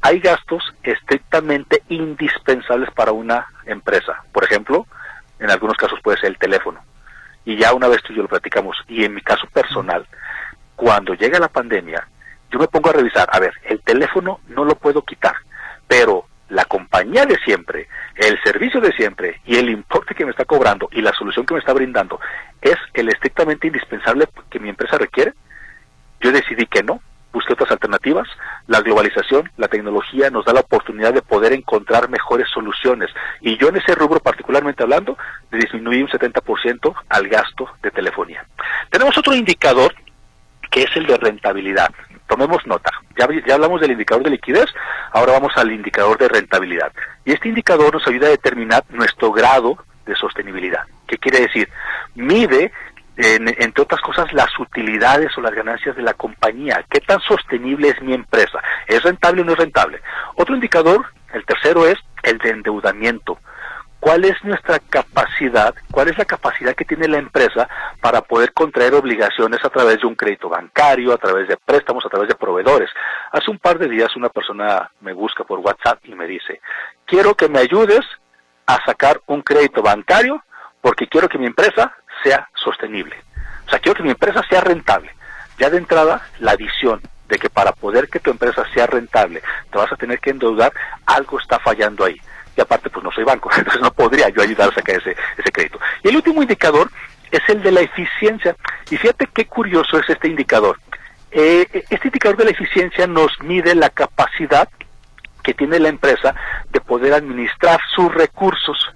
hay 0.00 0.20
gastos 0.20 0.62
estrictamente 0.82 1.82
indispensables 1.88 2.90
para 2.92 3.12
una 3.12 3.46
empresa. 3.66 4.22
Por 4.32 4.44
ejemplo, 4.44 4.86
en 5.38 5.50
algunos 5.50 5.76
casos 5.76 6.00
puede 6.02 6.18
ser 6.18 6.30
el 6.30 6.38
teléfono. 6.38 6.80
Y 7.44 7.56
ya 7.56 7.72
una 7.74 7.88
vez 7.88 8.02
tú 8.02 8.12
y 8.12 8.16
yo 8.16 8.22
lo 8.22 8.28
platicamos, 8.28 8.76
y 8.88 9.04
en 9.04 9.14
mi 9.14 9.22
caso 9.22 9.46
personal, 9.52 10.06
cuando 10.76 11.14
llega 11.14 11.38
la 11.38 11.48
pandemia, 11.48 12.06
yo 12.50 12.58
me 12.58 12.68
pongo 12.68 12.90
a 12.90 12.94
revisar, 12.94 13.28
a 13.32 13.38
ver, 13.38 13.52
el 13.64 13.80
teléfono 13.82 14.40
no 14.48 14.64
lo 14.64 14.74
puedo 14.74 15.02
quitar, 15.02 15.36
pero 15.86 16.26
la 16.50 16.64
compañía 16.64 17.24
de 17.26 17.36
siempre, 17.44 17.88
el 18.16 18.38
servicio 18.42 18.80
de 18.80 18.92
siempre 18.92 19.40
y 19.46 19.56
el 19.56 19.70
importe 19.70 20.14
que 20.14 20.24
me 20.24 20.32
está 20.32 20.44
cobrando 20.44 20.88
y 20.92 21.00
la 21.00 21.12
solución 21.12 21.46
que 21.46 21.54
me 21.54 21.60
está 21.60 21.72
brindando 21.72 22.20
es 22.60 22.76
el 22.92 23.08
estrictamente 23.08 23.68
indispensable 23.68 24.28
que 24.50 24.60
mi 24.60 24.68
empresa 24.68 24.98
requiere, 24.98 25.32
yo 26.20 26.32
decidí 26.32 26.66
que 26.66 26.82
no, 26.82 27.00
busqué 27.32 27.52
otras 27.52 27.70
alternativas. 27.70 28.28
La 28.66 28.80
globalización, 28.80 29.50
la 29.56 29.68
tecnología 29.68 30.30
nos 30.30 30.44
da 30.44 30.52
la 30.52 30.60
oportunidad 30.60 31.14
de 31.14 31.22
poder 31.22 31.52
encontrar 31.52 32.08
mejores 32.10 32.48
soluciones. 32.52 33.10
Y 33.40 33.56
yo 33.56 33.68
en 33.68 33.76
ese 33.76 33.94
rubro 33.94 34.20
particularmente 34.20 34.82
hablando, 34.82 35.16
disminuí 35.50 36.02
un 36.02 36.08
70% 36.08 36.94
al 37.08 37.28
gasto 37.28 37.68
de 37.82 37.90
telefonía. 37.90 38.44
Tenemos 38.90 39.16
otro 39.16 39.34
indicador 39.34 39.94
que 40.70 40.82
es 40.82 40.96
el 40.96 41.06
de 41.06 41.16
rentabilidad 41.16 41.90
tomemos 42.30 42.64
nota. 42.64 42.92
Ya, 43.18 43.54
hablamos 43.54 43.80
del 43.80 43.90
indicador 43.90 44.22
de 44.22 44.30
liquidez, 44.30 44.66
ahora 45.10 45.32
vamos 45.32 45.52
al 45.56 45.72
indicador 45.72 46.16
de 46.16 46.28
rentabilidad. 46.28 46.92
Y 47.24 47.32
este 47.32 47.48
indicador 47.48 47.92
nos 47.92 48.06
ayuda 48.06 48.28
a 48.28 48.30
determinar 48.30 48.84
nuestro 48.90 49.32
grado 49.32 49.76
de 50.06 50.14
sostenibilidad. 50.14 50.84
¿Qué 51.08 51.18
quiere 51.18 51.40
decir? 51.40 51.68
Mide, 52.14 52.72
entre 53.16 53.82
otras 53.82 54.00
cosas, 54.00 54.32
las 54.32 54.56
utilidades 54.60 55.36
o 55.36 55.40
las 55.40 55.52
ganancias 55.52 55.96
de 55.96 56.02
la 56.02 56.14
compañía. 56.14 56.84
¿Qué 56.88 57.00
tan 57.00 57.20
sostenible 57.20 57.88
es 57.88 58.00
mi 58.00 58.14
empresa? 58.14 58.62
¿Es 58.86 59.02
rentable 59.02 59.42
o 59.42 59.44
no 59.44 59.52
es 59.52 59.58
rentable? 59.58 60.00
Otro 60.36 60.54
indicador, 60.54 61.06
el 61.34 61.44
tercero, 61.44 61.86
es 61.86 61.98
el 62.22 62.38
de 62.38 62.50
endeudamiento 62.50 63.38
cuál 64.00 64.24
es 64.24 64.42
nuestra 64.42 64.78
capacidad, 64.78 65.74
cuál 65.92 66.08
es 66.08 66.18
la 66.18 66.24
capacidad 66.24 66.74
que 66.74 66.84
tiene 66.84 67.06
la 67.06 67.18
empresa 67.18 67.68
para 68.00 68.22
poder 68.22 68.52
contraer 68.52 68.94
obligaciones 68.94 69.62
a 69.64 69.68
través 69.68 70.00
de 70.00 70.06
un 70.06 70.14
crédito 70.14 70.48
bancario, 70.48 71.12
a 71.12 71.18
través 71.18 71.46
de 71.46 71.56
préstamos, 71.56 72.04
a 72.04 72.08
través 72.08 72.28
de 72.28 72.34
proveedores. 72.34 72.90
Hace 73.30 73.50
un 73.50 73.58
par 73.58 73.78
de 73.78 73.88
días 73.88 74.16
una 74.16 74.30
persona 74.30 74.90
me 75.00 75.12
busca 75.12 75.44
por 75.44 75.60
WhatsApp 75.60 76.00
y 76.04 76.14
me 76.14 76.26
dice, 76.26 76.60
quiero 77.04 77.34
que 77.34 77.48
me 77.48 77.60
ayudes 77.60 78.04
a 78.66 78.82
sacar 78.84 79.20
un 79.26 79.42
crédito 79.42 79.82
bancario 79.82 80.42
porque 80.80 81.06
quiero 81.06 81.28
que 81.28 81.38
mi 81.38 81.46
empresa 81.46 81.92
sea 82.24 82.48
sostenible. 82.54 83.16
O 83.66 83.70
sea, 83.70 83.78
quiero 83.78 83.96
que 83.96 84.02
mi 84.02 84.10
empresa 84.10 84.42
sea 84.48 84.60
rentable. 84.62 85.14
Ya 85.58 85.68
de 85.68 85.76
entrada, 85.76 86.22
la 86.38 86.56
visión 86.56 87.02
de 87.28 87.38
que 87.38 87.50
para 87.50 87.72
poder 87.72 88.08
que 88.08 88.18
tu 88.18 88.30
empresa 88.30 88.64
sea 88.74 88.86
rentable, 88.86 89.42
te 89.70 89.78
vas 89.78 89.92
a 89.92 89.96
tener 89.96 90.18
que 90.18 90.30
endeudar, 90.30 90.72
algo 91.06 91.38
está 91.38 91.58
fallando 91.60 92.04
ahí. 92.04 92.20
Y 92.56 92.60
aparte, 92.60 92.90
pues 92.90 93.04
no 93.04 93.12
soy 93.12 93.24
banco, 93.24 93.50
entonces 93.56 93.80
no 93.80 93.92
podría 93.92 94.28
yo 94.28 94.42
ayudar 94.42 94.70
a 94.70 94.74
sacar 94.74 94.96
ese, 94.96 95.16
ese 95.36 95.52
crédito. 95.52 95.78
Y 96.02 96.08
el 96.08 96.16
último 96.16 96.42
indicador 96.42 96.90
es 97.30 97.40
el 97.48 97.62
de 97.62 97.72
la 97.72 97.80
eficiencia. 97.80 98.56
Y 98.90 98.96
fíjate 98.96 99.28
qué 99.32 99.46
curioso 99.46 99.98
es 99.98 100.08
este 100.08 100.28
indicador. 100.28 100.78
Eh, 101.30 101.84
este 101.90 102.08
indicador 102.08 102.36
de 102.36 102.46
la 102.46 102.50
eficiencia 102.50 103.06
nos 103.06 103.30
mide 103.42 103.74
la 103.74 103.90
capacidad 103.90 104.68
que 105.42 105.54
tiene 105.54 105.78
la 105.78 105.88
empresa 105.88 106.34
de 106.70 106.80
poder 106.80 107.14
administrar 107.14 107.80
sus 107.94 108.12
recursos. 108.12 108.92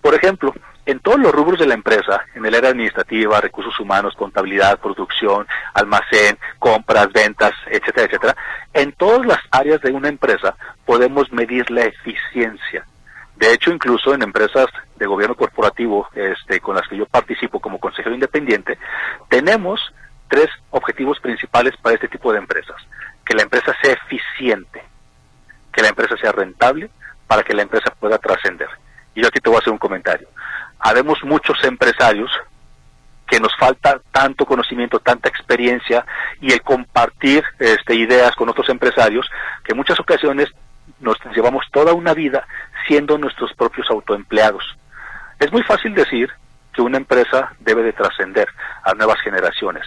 Por 0.00 0.14
ejemplo, 0.14 0.54
en 0.86 1.00
todos 1.00 1.18
los 1.18 1.32
rubros 1.32 1.58
de 1.58 1.66
la 1.66 1.74
empresa, 1.74 2.24
en 2.34 2.46
el 2.46 2.54
área 2.54 2.70
administrativa, 2.70 3.40
recursos 3.40 3.78
humanos, 3.80 4.14
contabilidad, 4.14 4.78
producción, 4.78 5.46
almacén, 5.74 6.38
compras, 6.60 7.12
ventas, 7.12 7.52
etcétera, 7.66 8.06
etcétera, 8.06 8.36
en 8.72 8.92
todas 8.92 9.26
las 9.26 9.40
áreas 9.50 9.80
de 9.82 9.90
una 9.90 10.08
empresa 10.08 10.54
podemos 10.84 11.32
medir 11.32 11.68
la 11.72 11.82
eficiencia. 11.82 12.86
De 13.34 13.52
hecho, 13.52 13.72
incluso 13.72 14.14
en 14.14 14.22
empresas 14.22 14.66
de 14.96 15.06
gobierno 15.06 15.34
corporativo 15.34 16.08
este, 16.14 16.60
con 16.60 16.76
las 16.76 16.86
que 16.88 16.96
yo 16.96 17.04
participo 17.06 17.58
como 17.60 17.80
consejero 17.80 18.14
independiente, 18.14 18.78
tenemos 19.28 19.92
tres 20.28 20.48
objetivos 20.70 21.18
principales 21.20 21.76
para 21.76 21.96
este 21.96 22.08
tipo 22.08 22.32
de 22.32 22.38
empresas. 22.38 22.76
Que 23.24 23.34
la 23.34 23.42
empresa 23.42 23.74
sea 23.82 23.92
eficiente, 23.92 24.82
que 25.72 25.82
la 25.82 25.88
empresa 25.88 26.16
sea 26.16 26.32
rentable, 26.32 26.88
para 27.26 27.42
que 27.42 27.54
la 27.54 27.62
empresa 27.62 27.92
pueda 27.98 28.18
trascender. 28.18 28.68
Y 29.14 29.22
yo 29.22 29.28
aquí 29.28 29.40
te 29.40 29.50
voy 29.50 29.56
a 29.56 29.60
hacer 29.60 29.72
un 29.72 29.78
comentario 29.78 30.28
habemos 30.86 31.18
muchos 31.24 31.56
empresarios 31.64 32.30
que 33.26 33.40
nos 33.40 33.52
falta 33.56 34.00
tanto 34.12 34.46
conocimiento, 34.46 35.00
tanta 35.00 35.28
experiencia 35.28 36.06
y 36.40 36.52
el 36.52 36.62
compartir 36.62 37.42
este, 37.58 37.96
ideas 37.96 38.36
con 38.36 38.48
otros 38.48 38.68
empresarios 38.68 39.28
que 39.64 39.72
en 39.72 39.78
muchas 39.78 39.98
ocasiones 39.98 40.48
nos 41.00 41.16
llevamos 41.34 41.64
toda 41.72 41.92
una 41.92 42.14
vida 42.14 42.46
siendo 42.86 43.18
nuestros 43.18 43.52
propios 43.54 43.90
autoempleados. 43.90 44.62
Es 45.40 45.50
muy 45.50 45.64
fácil 45.64 45.92
decir 45.92 46.30
que 46.72 46.82
una 46.82 46.98
empresa 46.98 47.52
debe 47.58 47.82
de 47.82 47.92
trascender 47.92 48.46
a 48.84 48.94
nuevas 48.94 49.20
generaciones. 49.22 49.84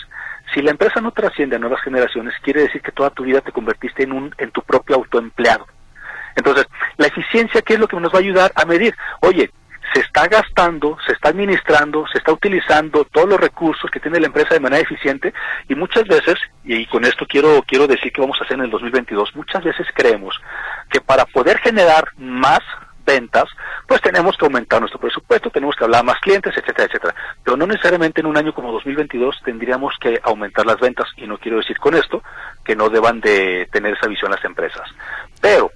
Si 0.53 0.61
la 0.61 0.71
empresa 0.71 0.99
no 0.99 1.11
trasciende 1.11 1.55
a 1.55 1.59
nuevas 1.59 1.81
generaciones, 1.81 2.33
quiere 2.41 2.63
decir 2.63 2.81
que 2.81 2.91
toda 2.91 3.11
tu 3.11 3.23
vida 3.23 3.39
te 3.39 3.53
convertiste 3.53 4.03
en, 4.03 4.11
un, 4.11 4.35
en 4.37 4.51
tu 4.51 4.61
propio 4.63 4.97
autoempleado. 4.97 5.65
Entonces, 6.35 6.67
la 6.97 7.07
eficiencia, 7.07 7.61
¿qué 7.61 7.75
es 7.75 7.79
lo 7.79 7.87
que 7.87 7.95
nos 7.95 8.11
va 8.11 8.17
a 8.17 8.21
ayudar 8.21 8.51
a 8.53 8.65
medir? 8.65 8.93
Oye, 9.21 9.49
se 9.93 10.01
está 10.01 10.27
gastando, 10.27 10.97
se 11.05 11.13
está 11.13 11.29
administrando, 11.29 12.05
se 12.11 12.17
está 12.17 12.31
utilizando 12.31 13.05
todos 13.05 13.29
los 13.29 13.39
recursos 13.39 13.89
que 13.91 13.99
tiene 13.99 14.19
la 14.19 14.27
empresa 14.27 14.53
de 14.53 14.59
manera 14.59 14.81
eficiente 14.81 15.33
y 15.67 15.75
muchas 15.75 16.03
veces, 16.05 16.35
y 16.63 16.85
con 16.87 17.05
esto 17.05 17.25
quiero, 17.27 17.63
quiero 17.67 17.87
decir 17.87 18.11
que 18.11 18.21
vamos 18.21 18.37
a 18.39 18.43
hacer 18.43 18.57
en 18.57 18.65
el 18.65 18.71
2022, 18.71 19.35
muchas 19.35 19.63
veces 19.63 19.87
creemos 19.93 20.39
que 20.89 21.01
para 21.01 21.25
poder 21.25 21.57
generar 21.59 22.05
más 22.17 22.59
ventas, 23.05 23.45
pues 23.87 24.01
tenemos 24.01 24.37
que 24.37 24.45
aumentar 24.45 24.79
nuestro 24.79 24.99
presupuesto, 24.99 25.49
tenemos 25.49 25.75
que 25.75 25.83
hablar 25.83 26.01
a 26.01 26.03
más 26.03 26.19
clientes, 26.19 26.55
etcétera, 26.55 26.85
etcétera. 26.85 27.15
Pero 27.43 27.57
no 27.57 27.65
necesariamente 27.65 28.21
en 28.21 28.27
un 28.27 28.37
año 28.37 28.53
como 28.53 28.71
2022 28.71 29.41
tendríamos 29.43 29.95
que 29.99 30.19
aumentar 30.23 30.65
las 30.65 30.79
ventas 30.79 31.07
y 31.17 31.25
no 31.25 31.39
quiero 31.39 31.57
decir 31.57 31.79
con 31.79 31.95
esto 31.95 32.21
que 32.63 32.75
no 32.75 32.89
deban 32.89 33.19
de 33.19 33.67
tener 33.71 33.95
esa 33.95 34.07
visión 34.07 34.31
las 34.31 34.45
empresas. 34.45 34.87
Pero 35.41 35.71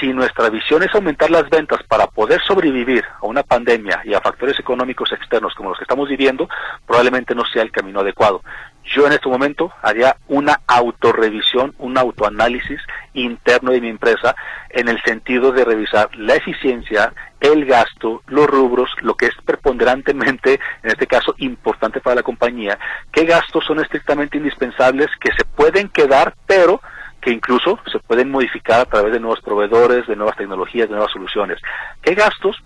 si 0.00 0.12
nuestra 0.12 0.50
visión 0.50 0.82
es 0.82 0.94
aumentar 0.94 1.30
las 1.30 1.48
ventas 1.48 1.82
para 1.84 2.06
poder 2.06 2.40
sobrevivir 2.42 3.04
a 3.20 3.26
una 3.26 3.42
pandemia 3.42 4.02
y 4.04 4.14
a 4.14 4.20
factores 4.20 4.58
económicos 4.58 5.12
externos 5.12 5.54
como 5.54 5.70
los 5.70 5.78
que 5.78 5.84
estamos 5.84 6.08
viviendo, 6.08 6.48
probablemente 6.86 7.34
no 7.34 7.44
sea 7.44 7.62
el 7.62 7.70
camino 7.70 8.00
adecuado. 8.00 8.42
Yo 8.84 9.06
en 9.06 9.14
este 9.14 9.28
momento 9.28 9.72
haría 9.82 10.16
una 10.28 10.60
autorrevisión, 10.66 11.74
un 11.78 11.96
autoanálisis 11.96 12.80
interno 13.14 13.70
de 13.70 13.80
mi 13.80 13.88
empresa 13.88 14.36
en 14.68 14.88
el 14.88 15.00
sentido 15.02 15.52
de 15.52 15.64
revisar 15.64 16.14
la 16.16 16.34
eficiencia, 16.34 17.12
el 17.40 17.64
gasto, 17.64 18.22
los 18.26 18.46
rubros, 18.46 18.90
lo 19.00 19.14
que 19.14 19.26
es 19.26 19.34
preponderantemente, 19.44 20.60
en 20.82 20.90
este 20.90 21.06
caso, 21.06 21.34
importante 21.38 22.00
para 22.00 22.16
la 22.16 22.22
compañía, 22.22 22.78
qué 23.10 23.24
gastos 23.24 23.64
son 23.64 23.80
estrictamente 23.80 24.36
indispensables, 24.36 25.08
que 25.18 25.32
se 25.32 25.44
pueden 25.44 25.88
quedar, 25.88 26.34
pero 26.46 26.82
que 27.24 27.30
incluso 27.30 27.78
se 27.90 27.98
pueden 28.00 28.30
modificar 28.30 28.80
a 28.80 28.84
través 28.84 29.14
de 29.14 29.18
nuevos 29.18 29.40
proveedores, 29.40 30.06
de 30.06 30.14
nuevas 30.14 30.36
tecnologías, 30.36 30.88
de 30.88 30.94
nuevas 30.94 31.10
soluciones. 31.10 31.58
¿Qué 32.02 32.14
gastos 32.14 32.62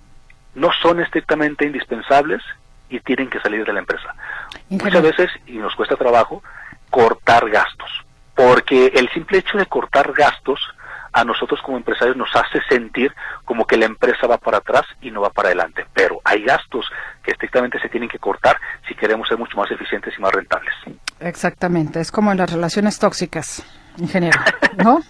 no 0.57 0.71
son 0.83 0.99
estrictamente 0.99 1.64
indispensables 1.64 2.42
y 2.90 2.99
tienen 2.99 3.31
que 3.31 3.38
salir 3.38 3.64
de 3.64 3.73
la 3.73 3.79
empresa? 3.79 4.12
Muchas 4.68 5.01
veces, 5.01 5.31
y 5.47 5.59
nos 5.59 5.77
cuesta 5.77 5.94
trabajo, 5.94 6.42
cortar 6.90 7.49
gastos, 7.49 8.05
porque 8.35 8.87
el 8.97 9.09
simple 9.11 9.38
hecho 9.38 9.59
de 9.59 9.66
cortar 9.66 10.12
gastos 10.12 10.59
a 11.12 11.25
nosotros 11.25 11.61
como 11.62 11.77
empresarios 11.77 12.16
nos 12.16 12.35
hace 12.35 12.61
sentir 12.68 13.14
como 13.44 13.64
que 13.64 13.77
la 13.77 13.87
empresa 13.87 14.27
va 14.27 14.38
para 14.38 14.59
atrás 14.59 14.87
y 15.01 15.12
no 15.12 15.21
va 15.21 15.31
para 15.31 15.51
adelante. 15.51 15.87
Pero 15.94 16.21
hay 16.25 16.42
gastos 16.42 16.85
que 17.29 17.33
estrictamente 17.33 17.79
se 17.79 17.91
tienen 17.91 18.09
que 18.09 18.19
cortar 18.19 18.57
si 18.88 18.95
queremos 18.95 19.29
ser 19.29 19.37
mucho 19.37 19.55
más 19.59 19.71
eficientes 19.71 20.14
y 20.17 20.23
más 20.23 20.33
rentables. 20.33 20.73
Exactamente, 21.21 22.01
es 22.01 22.11
como 22.11 22.33
en 22.33 22.38
las 22.38 22.51
relaciones 22.51 22.99
tóxicas 22.99 23.62
ingeniero, 23.99 24.41
¿no? 24.83 25.01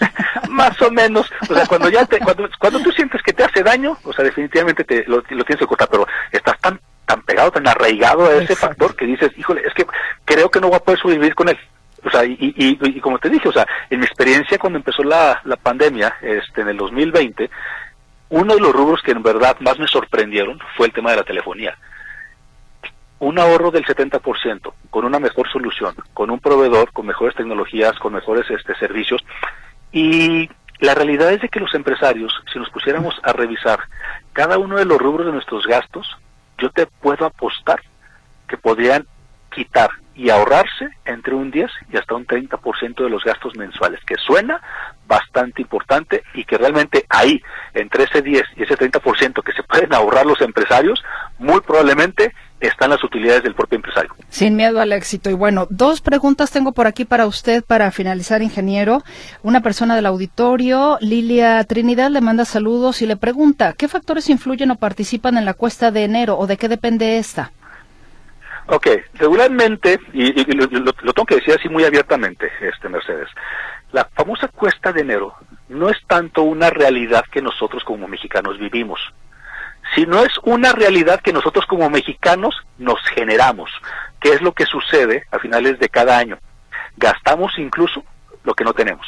Más 0.50 0.80
o 0.80 0.90
menos, 0.90 1.30
o 1.50 1.54
sea, 1.54 1.66
cuando 1.66 1.88
ya 1.90 2.04
te, 2.06 2.18
cuando, 2.20 2.48
cuando 2.58 2.80
tú 2.80 2.92
sientes 2.92 3.20
que 3.22 3.32
te 3.32 3.42
hace 3.42 3.62
daño, 3.62 3.98
o 4.04 4.12
sea, 4.12 4.24
definitivamente 4.24 4.84
te 4.84 5.04
lo, 5.06 5.20
tienes 5.22 5.56
que 5.58 5.66
cortar, 5.66 5.88
pero 5.90 6.06
estás 6.30 6.58
tan 6.60 6.80
tan 7.04 7.22
pegado, 7.22 7.50
tan 7.52 7.66
arraigado 7.68 8.26
a 8.26 8.34
ese 8.34 8.56
factor 8.56 8.96
que 8.96 9.06
dices, 9.06 9.30
híjole, 9.36 9.62
es 9.64 9.74
que 9.74 9.86
creo 10.24 10.50
que 10.50 10.60
no 10.60 10.68
voy 10.68 10.76
a 10.76 10.80
poder 10.80 10.98
sobrevivir 11.00 11.34
con 11.34 11.48
él. 11.48 11.58
O 12.04 12.10
sea, 12.10 12.24
y, 12.24 12.36
y, 12.40 12.78
y, 12.80 13.00
como 13.00 13.18
te 13.18 13.28
dije, 13.28 13.48
o 13.48 13.52
sea, 13.52 13.66
en 13.90 14.00
mi 14.00 14.06
experiencia 14.06 14.58
cuando 14.58 14.78
empezó 14.78 15.02
la, 15.02 15.40
la 15.44 15.56
pandemia, 15.56 16.16
este, 16.22 16.60
en 16.60 16.68
el 16.68 16.76
2020, 16.76 17.50
uno 18.28 18.54
de 18.54 18.60
los 18.60 18.72
rubros 18.72 19.02
que 19.02 19.12
en 19.12 19.22
verdad 19.22 19.56
más 19.60 19.78
me 19.78 19.86
sorprendieron 19.86 20.58
fue 20.76 20.86
el 20.86 20.92
tema 20.92 21.10
de 21.10 21.16
la 21.16 21.24
telefonía 21.24 21.76
un 23.18 23.38
ahorro 23.38 23.70
del 23.70 23.84
70% 23.84 24.72
con 24.90 25.04
una 25.04 25.18
mejor 25.18 25.50
solución, 25.50 25.94
con 26.12 26.30
un 26.30 26.38
proveedor, 26.38 26.92
con 26.92 27.06
mejores 27.06 27.34
tecnologías, 27.34 27.98
con 27.98 28.12
mejores 28.12 28.50
este, 28.50 28.74
servicios. 28.76 29.24
Y 29.92 30.50
la 30.80 30.94
realidad 30.94 31.32
es 31.32 31.40
de 31.40 31.48
que 31.48 31.60
los 31.60 31.74
empresarios, 31.74 32.32
si 32.52 32.58
nos 32.58 32.68
pusiéramos 32.70 33.14
a 33.22 33.32
revisar 33.32 33.80
cada 34.32 34.58
uno 34.58 34.76
de 34.76 34.84
los 34.84 34.98
rubros 34.98 35.26
de 35.26 35.32
nuestros 35.32 35.66
gastos, 35.66 36.06
yo 36.58 36.70
te 36.70 36.86
puedo 36.86 37.24
apostar 37.24 37.80
que 38.48 38.58
podrían 38.58 39.06
quitar 39.50 39.90
y 40.16 40.30
ahorrarse 40.30 40.88
entre 41.04 41.34
un 41.34 41.50
10 41.50 41.70
y 41.92 41.96
hasta 41.96 42.14
un 42.14 42.26
30% 42.26 43.04
de 43.04 43.10
los 43.10 43.22
gastos 43.22 43.54
mensuales, 43.56 44.00
que 44.06 44.16
suena 44.16 44.60
bastante 45.06 45.62
importante 45.62 46.22
y 46.34 46.44
que 46.44 46.56
realmente 46.56 47.04
ahí, 47.08 47.40
entre 47.74 48.04
ese 48.04 48.22
10 48.22 48.42
y 48.56 48.62
ese 48.62 48.76
30% 48.76 49.42
que 49.42 49.52
se 49.52 49.62
pueden 49.62 49.94
ahorrar 49.94 50.26
los 50.26 50.40
empresarios, 50.40 51.04
muy 51.38 51.60
probablemente 51.60 52.34
están 52.60 52.90
las 52.90 53.04
utilidades 53.04 53.42
del 53.42 53.54
propio 53.54 53.76
empresario. 53.76 54.14
Sin 54.30 54.56
miedo 54.56 54.80
al 54.80 54.92
éxito. 54.92 55.28
Y 55.28 55.34
bueno, 55.34 55.66
dos 55.68 56.00
preguntas 56.00 56.50
tengo 56.50 56.72
por 56.72 56.86
aquí 56.86 57.04
para 57.04 57.26
usted 57.26 57.62
para 57.62 57.90
finalizar, 57.90 58.40
ingeniero. 58.40 59.02
Una 59.42 59.60
persona 59.60 59.94
del 59.94 60.06
auditorio, 60.06 60.96
Lilia 61.00 61.62
Trinidad, 61.64 62.10
le 62.10 62.22
manda 62.22 62.46
saludos 62.46 63.02
y 63.02 63.06
le 63.06 63.16
pregunta, 63.16 63.74
¿qué 63.74 63.88
factores 63.88 64.30
influyen 64.30 64.70
o 64.70 64.76
participan 64.76 65.36
en 65.36 65.44
la 65.44 65.54
cuesta 65.54 65.90
de 65.90 66.04
enero 66.04 66.38
o 66.38 66.46
de 66.46 66.56
qué 66.56 66.68
depende 66.68 67.18
esta? 67.18 67.52
Ok, 68.68 68.88
regularmente, 69.14 70.00
y, 70.12 70.32
lo, 70.54 70.66
tengo 70.66 71.26
que 71.26 71.36
decir 71.36 71.54
así 71.54 71.68
muy 71.68 71.84
abiertamente, 71.84 72.50
este 72.60 72.88
Mercedes, 72.88 73.28
la 73.92 74.08
famosa 74.16 74.48
cuesta 74.48 74.92
de 74.92 75.02
enero 75.02 75.34
no 75.68 75.88
es 75.88 75.96
tanto 76.08 76.42
una 76.42 76.70
realidad 76.70 77.24
que 77.30 77.42
nosotros 77.42 77.84
como 77.84 78.08
mexicanos 78.08 78.58
vivimos, 78.58 79.00
sino 79.94 80.24
es 80.24 80.32
una 80.42 80.72
realidad 80.72 81.20
que 81.20 81.32
nosotros 81.32 81.64
como 81.66 81.88
mexicanos 81.90 82.56
nos 82.78 82.98
generamos, 83.14 83.70
que 84.20 84.30
es 84.30 84.42
lo 84.42 84.52
que 84.52 84.66
sucede 84.66 85.26
a 85.30 85.38
finales 85.38 85.78
de 85.78 85.88
cada 85.88 86.18
año. 86.18 86.38
Gastamos 86.96 87.52
incluso 87.58 88.02
lo 88.42 88.54
que 88.54 88.64
no 88.64 88.72
tenemos 88.72 89.06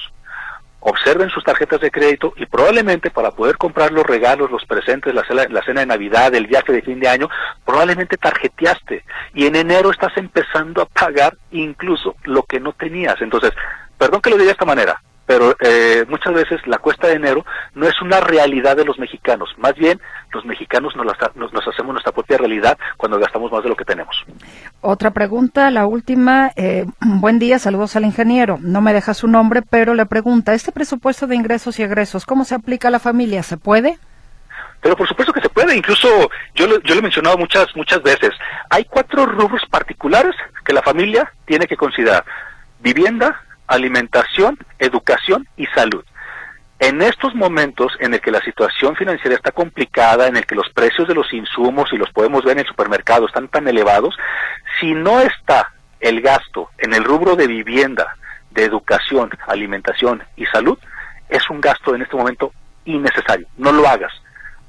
observen 0.80 1.30
sus 1.30 1.44
tarjetas 1.44 1.80
de 1.80 1.90
crédito 1.90 2.32
y 2.36 2.46
probablemente 2.46 3.10
para 3.10 3.32
poder 3.32 3.56
comprar 3.56 3.92
los 3.92 4.06
regalos, 4.06 4.50
los 4.50 4.64
presentes, 4.64 5.14
la 5.14 5.24
cena, 5.24 5.46
la 5.48 5.62
cena 5.62 5.80
de 5.80 5.86
Navidad, 5.86 6.34
el 6.34 6.46
viaje 6.46 6.72
de 6.72 6.82
fin 6.82 7.00
de 7.00 7.08
año, 7.08 7.28
probablemente 7.64 8.16
tarjeteaste 8.16 9.04
y 9.34 9.46
en 9.46 9.56
enero 9.56 9.90
estás 9.90 10.16
empezando 10.16 10.82
a 10.82 10.86
pagar 10.86 11.36
incluso 11.50 12.16
lo 12.24 12.42
que 12.44 12.60
no 12.60 12.72
tenías. 12.72 13.20
Entonces, 13.20 13.52
perdón 13.96 14.20
que 14.20 14.30
lo 14.30 14.36
diga 14.36 14.46
de 14.46 14.52
esta 14.52 14.64
manera, 14.64 15.02
pero 15.28 15.54
eh, 15.60 16.06
muchas 16.08 16.32
veces 16.32 16.66
la 16.66 16.78
cuesta 16.78 17.06
de 17.06 17.12
enero 17.12 17.44
no 17.74 17.86
es 17.86 18.00
una 18.00 18.18
realidad 18.18 18.74
de 18.76 18.86
los 18.86 18.98
mexicanos, 18.98 19.54
más 19.58 19.74
bien 19.74 20.00
los 20.32 20.44
mexicanos 20.46 20.96
nos, 20.96 21.06
nos, 21.52 21.68
hacemos 21.68 21.92
nuestra 21.92 22.12
propia 22.12 22.38
realidad 22.38 22.78
cuando 22.96 23.18
gastamos 23.18 23.52
más 23.52 23.62
de 23.62 23.68
lo 23.68 23.76
que 23.76 23.84
tenemos. 23.84 24.24
Otra 24.80 25.10
pregunta, 25.10 25.70
la 25.70 25.86
última. 25.86 26.52
Eh, 26.56 26.86
buen 27.00 27.38
día, 27.38 27.58
saludos 27.58 27.96
al 27.96 28.04
ingeniero. 28.04 28.58
No 28.60 28.80
me 28.80 28.92
deja 28.92 29.14
su 29.14 29.26
nombre, 29.26 29.62
pero 29.62 29.94
le 29.94 30.06
pregunta, 30.06 30.54
¿este 30.54 30.72
presupuesto 30.72 31.26
de 31.26 31.36
ingresos 31.36 31.78
y 31.78 31.82
egresos 31.82 32.26
cómo 32.26 32.44
se 32.44 32.54
aplica 32.54 32.88
a 32.88 32.92
la 32.92 33.00
familia? 33.00 33.42
¿Se 33.42 33.56
puede? 33.56 33.98
Pero 34.80 34.96
por 34.96 35.08
supuesto 35.08 35.32
que 35.32 35.40
se 35.40 35.48
puede, 35.48 35.76
incluso 35.76 36.08
yo 36.54 36.68
lo, 36.68 36.80
yo 36.82 36.94
lo 36.94 37.00
he 37.00 37.02
mencionado 37.02 37.36
muchas, 37.36 37.66
muchas 37.74 38.00
veces. 38.02 38.30
Hay 38.70 38.84
cuatro 38.84 39.26
rubros 39.26 39.62
particulares 39.68 40.36
que 40.64 40.72
la 40.72 40.82
familia 40.82 41.32
tiene 41.46 41.66
que 41.66 41.76
considerar. 41.76 42.24
Vivienda, 42.78 43.42
alimentación, 43.66 44.56
educación 44.78 45.48
y 45.56 45.66
salud. 45.66 46.04
En 46.80 47.02
estos 47.02 47.34
momentos 47.34 47.92
en 47.98 48.14
el 48.14 48.20
que 48.20 48.30
la 48.30 48.40
situación 48.40 48.94
financiera 48.94 49.34
está 49.34 49.50
complicada, 49.50 50.28
en 50.28 50.36
el 50.36 50.46
que 50.46 50.54
los 50.54 50.68
precios 50.70 51.08
de 51.08 51.14
los 51.14 51.32
insumos, 51.32 51.92
y 51.92 51.96
los 51.96 52.10
podemos 52.12 52.44
ver 52.44 52.52
en 52.52 52.60
el 52.60 52.66
supermercado, 52.66 53.26
están 53.26 53.48
tan 53.48 53.66
elevados, 53.66 54.16
si 54.78 54.94
no 54.94 55.20
está 55.20 55.72
el 55.98 56.20
gasto 56.20 56.70
en 56.78 56.94
el 56.94 57.02
rubro 57.02 57.34
de 57.34 57.48
vivienda, 57.48 58.16
de 58.50 58.64
educación, 58.64 59.30
alimentación 59.48 60.22
y 60.36 60.46
salud, 60.46 60.78
es 61.28 61.50
un 61.50 61.60
gasto 61.60 61.94
en 61.94 62.02
este 62.02 62.16
momento 62.16 62.52
innecesario. 62.84 63.48
No 63.56 63.72
lo 63.72 63.86
hagas. 63.88 64.12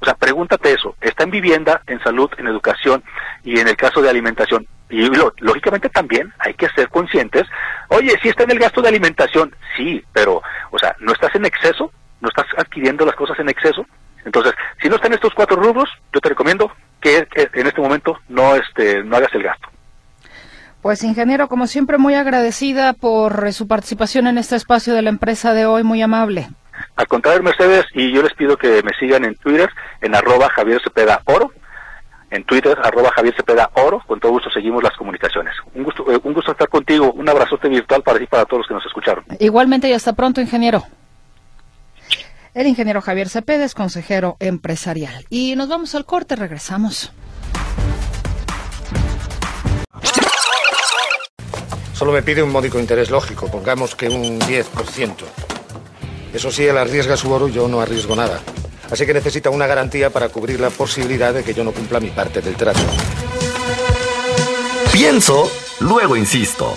O 0.00 0.04
sea, 0.04 0.14
pregúntate 0.14 0.72
eso. 0.72 0.96
Está 1.00 1.24
en 1.24 1.30
vivienda, 1.30 1.82
en 1.86 2.02
salud, 2.02 2.30
en 2.38 2.46
educación 2.48 3.04
y 3.44 3.60
en 3.60 3.68
el 3.68 3.76
caso 3.76 4.02
de 4.02 4.10
alimentación. 4.10 4.66
Y 4.88 5.06
lógicamente 5.38 5.88
también 5.88 6.32
hay 6.38 6.54
que 6.54 6.68
ser 6.70 6.88
conscientes. 6.88 7.46
Oye, 7.88 8.18
si 8.20 8.28
está 8.28 8.42
en 8.42 8.50
el 8.50 8.58
gasto 8.58 8.82
de 8.82 8.88
alimentación, 8.88 9.54
sí, 9.76 10.04
pero, 10.12 10.42
o 10.70 10.78
sea, 10.78 10.96
no 10.98 11.12
estás 11.12 11.34
en 11.36 11.44
exceso, 11.44 11.92
no 12.20 12.28
estás 12.28 12.46
adquiriendo 12.56 13.04
las 13.04 13.14
cosas 13.14 13.38
en 13.38 13.48
exceso. 13.48 13.86
Entonces, 14.24 14.52
si 14.80 14.88
no 14.88 14.96
están 14.96 15.12
estos 15.12 15.34
cuatro 15.34 15.56
rubros, 15.56 15.88
yo 16.12 16.20
te 16.20 16.28
recomiendo 16.28 16.70
que, 17.00 17.26
en 17.34 17.66
este 17.66 17.80
momento 17.80 18.18
no, 18.28 18.54
este, 18.54 19.02
no 19.02 19.16
hagas 19.16 19.34
el 19.34 19.42
gasto. 19.42 19.68
Pues 20.82 21.02
ingeniero, 21.04 21.48
como 21.48 21.66
siempre, 21.66 21.98
muy 21.98 22.14
agradecida 22.14 22.94
por 22.94 23.52
su 23.52 23.68
participación 23.68 24.26
en 24.26 24.38
este 24.38 24.56
espacio 24.56 24.94
de 24.94 25.02
la 25.02 25.10
empresa 25.10 25.52
de 25.52 25.66
hoy, 25.66 25.82
muy 25.82 26.00
amable. 26.00 26.48
Al 26.96 27.06
contrario, 27.06 27.42
Mercedes, 27.42 27.84
y 27.92 28.10
yo 28.12 28.22
les 28.22 28.32
pido 28.32 28.56
que 28.56 28.82
me 28.82 28.92
sigan 28.98 29.24
en 29.24 29.34
Twitter, 29.34 29.68
en 30.00 30.14
arroba 30.14 30.48
Javier 30.48 30.80
Cepeda 30.82 31.20
Oro, 31.26 31.52
en 32.30 32.44
Twitter, 32.44 32.78
arroba 32.82 33.10
Javier 33.14 33.34
Cepeda 33.36 33.70
Oro, 33.74 34.02
con 34.06 34.20
todo 34.20 34.32
gusto 34.32 34.50
seguimos 34.50 34.82
las 34.82 34.96
comunicaciones. 34.96 35.54
Un 35.74 35.84
gusto, 35.84 36.10
eh, 36.10 36.18
un 36.22 36.32
gusto 36.32 36.52
estar 36.52 36.68
contigo, 36.68 37.12
un 37.12 37.28
abrazote 37.28 37.68
virtual 37.68 38.02
para 38.02 38.18
ti 38.18 38.24
y 38.24 38.28
para 38.28 38.46
todos 38.46 38.60
los 38.60 38.68
que 38.68 38.74
nos 38.74 38.86
escucharon. 38.86 39.24
Igualmente 39.38 39.88
y 39.88 39.92
hasta 39.92 40.14
pronto, 40.14 40.40
ingeniero. 40.40 40.82
El 42.52 42.66
ingeniero 42.66 43.00
Javier 43.00 43.28
Cepeda 43.28 43.64
es 43.64 43.74
consejero 43.74 44.36
empresarial. 44.40 45.24
Y 45.30 45.54
nos 45.54 45.68
vamos 45.68 45.94
al 45.94 46.04
corte, 46.04 46.34
regresamos. 46.34 47.12
Solo 51.94 52.12
me 52.12 52.22
pide 52.22 52.42
un 52.42 52.50
módico 52.50 52.80
interés 52.80 53.10
lógico, 53.10 53.48
pongamos 53.48 53.94
que 53.94 54.08
un 54.08 54.40
10%. 54.40 55.14
Eso 56.32 56.50
sí, 56.50 56.64
él 56.64 56.78
arriesga 56.78 57.16
su 57.16 57.30
oro 57.30 57.48
y 57.48 57.52
yo 57.52 57.68
no 57.68 57.80
arriesgo 57.80 58.16
nada. 58.16 58.40
Así 58.90 59.06
que 59.06 59.14
necesita 59.14 59.50
una 59.50 59.68
garantía 59.68 60.10
para 60.10 60.28
cubrir 60.30 60.58
la 60.58 60.70
posibilidad 60.70 61.32
de 61.32 61.44
que 61.44 61.54
yo 61.54 61.62
no 61.62 61.72
cumpla 61.72 62.00
mi 62.00 62.10
parte 62.10 62.40
del 62.40 62.56
trato. 62.56 62.80
Pienso, 64.92 65.48
luego 65.80 66.16
insisto. 66.16 66.76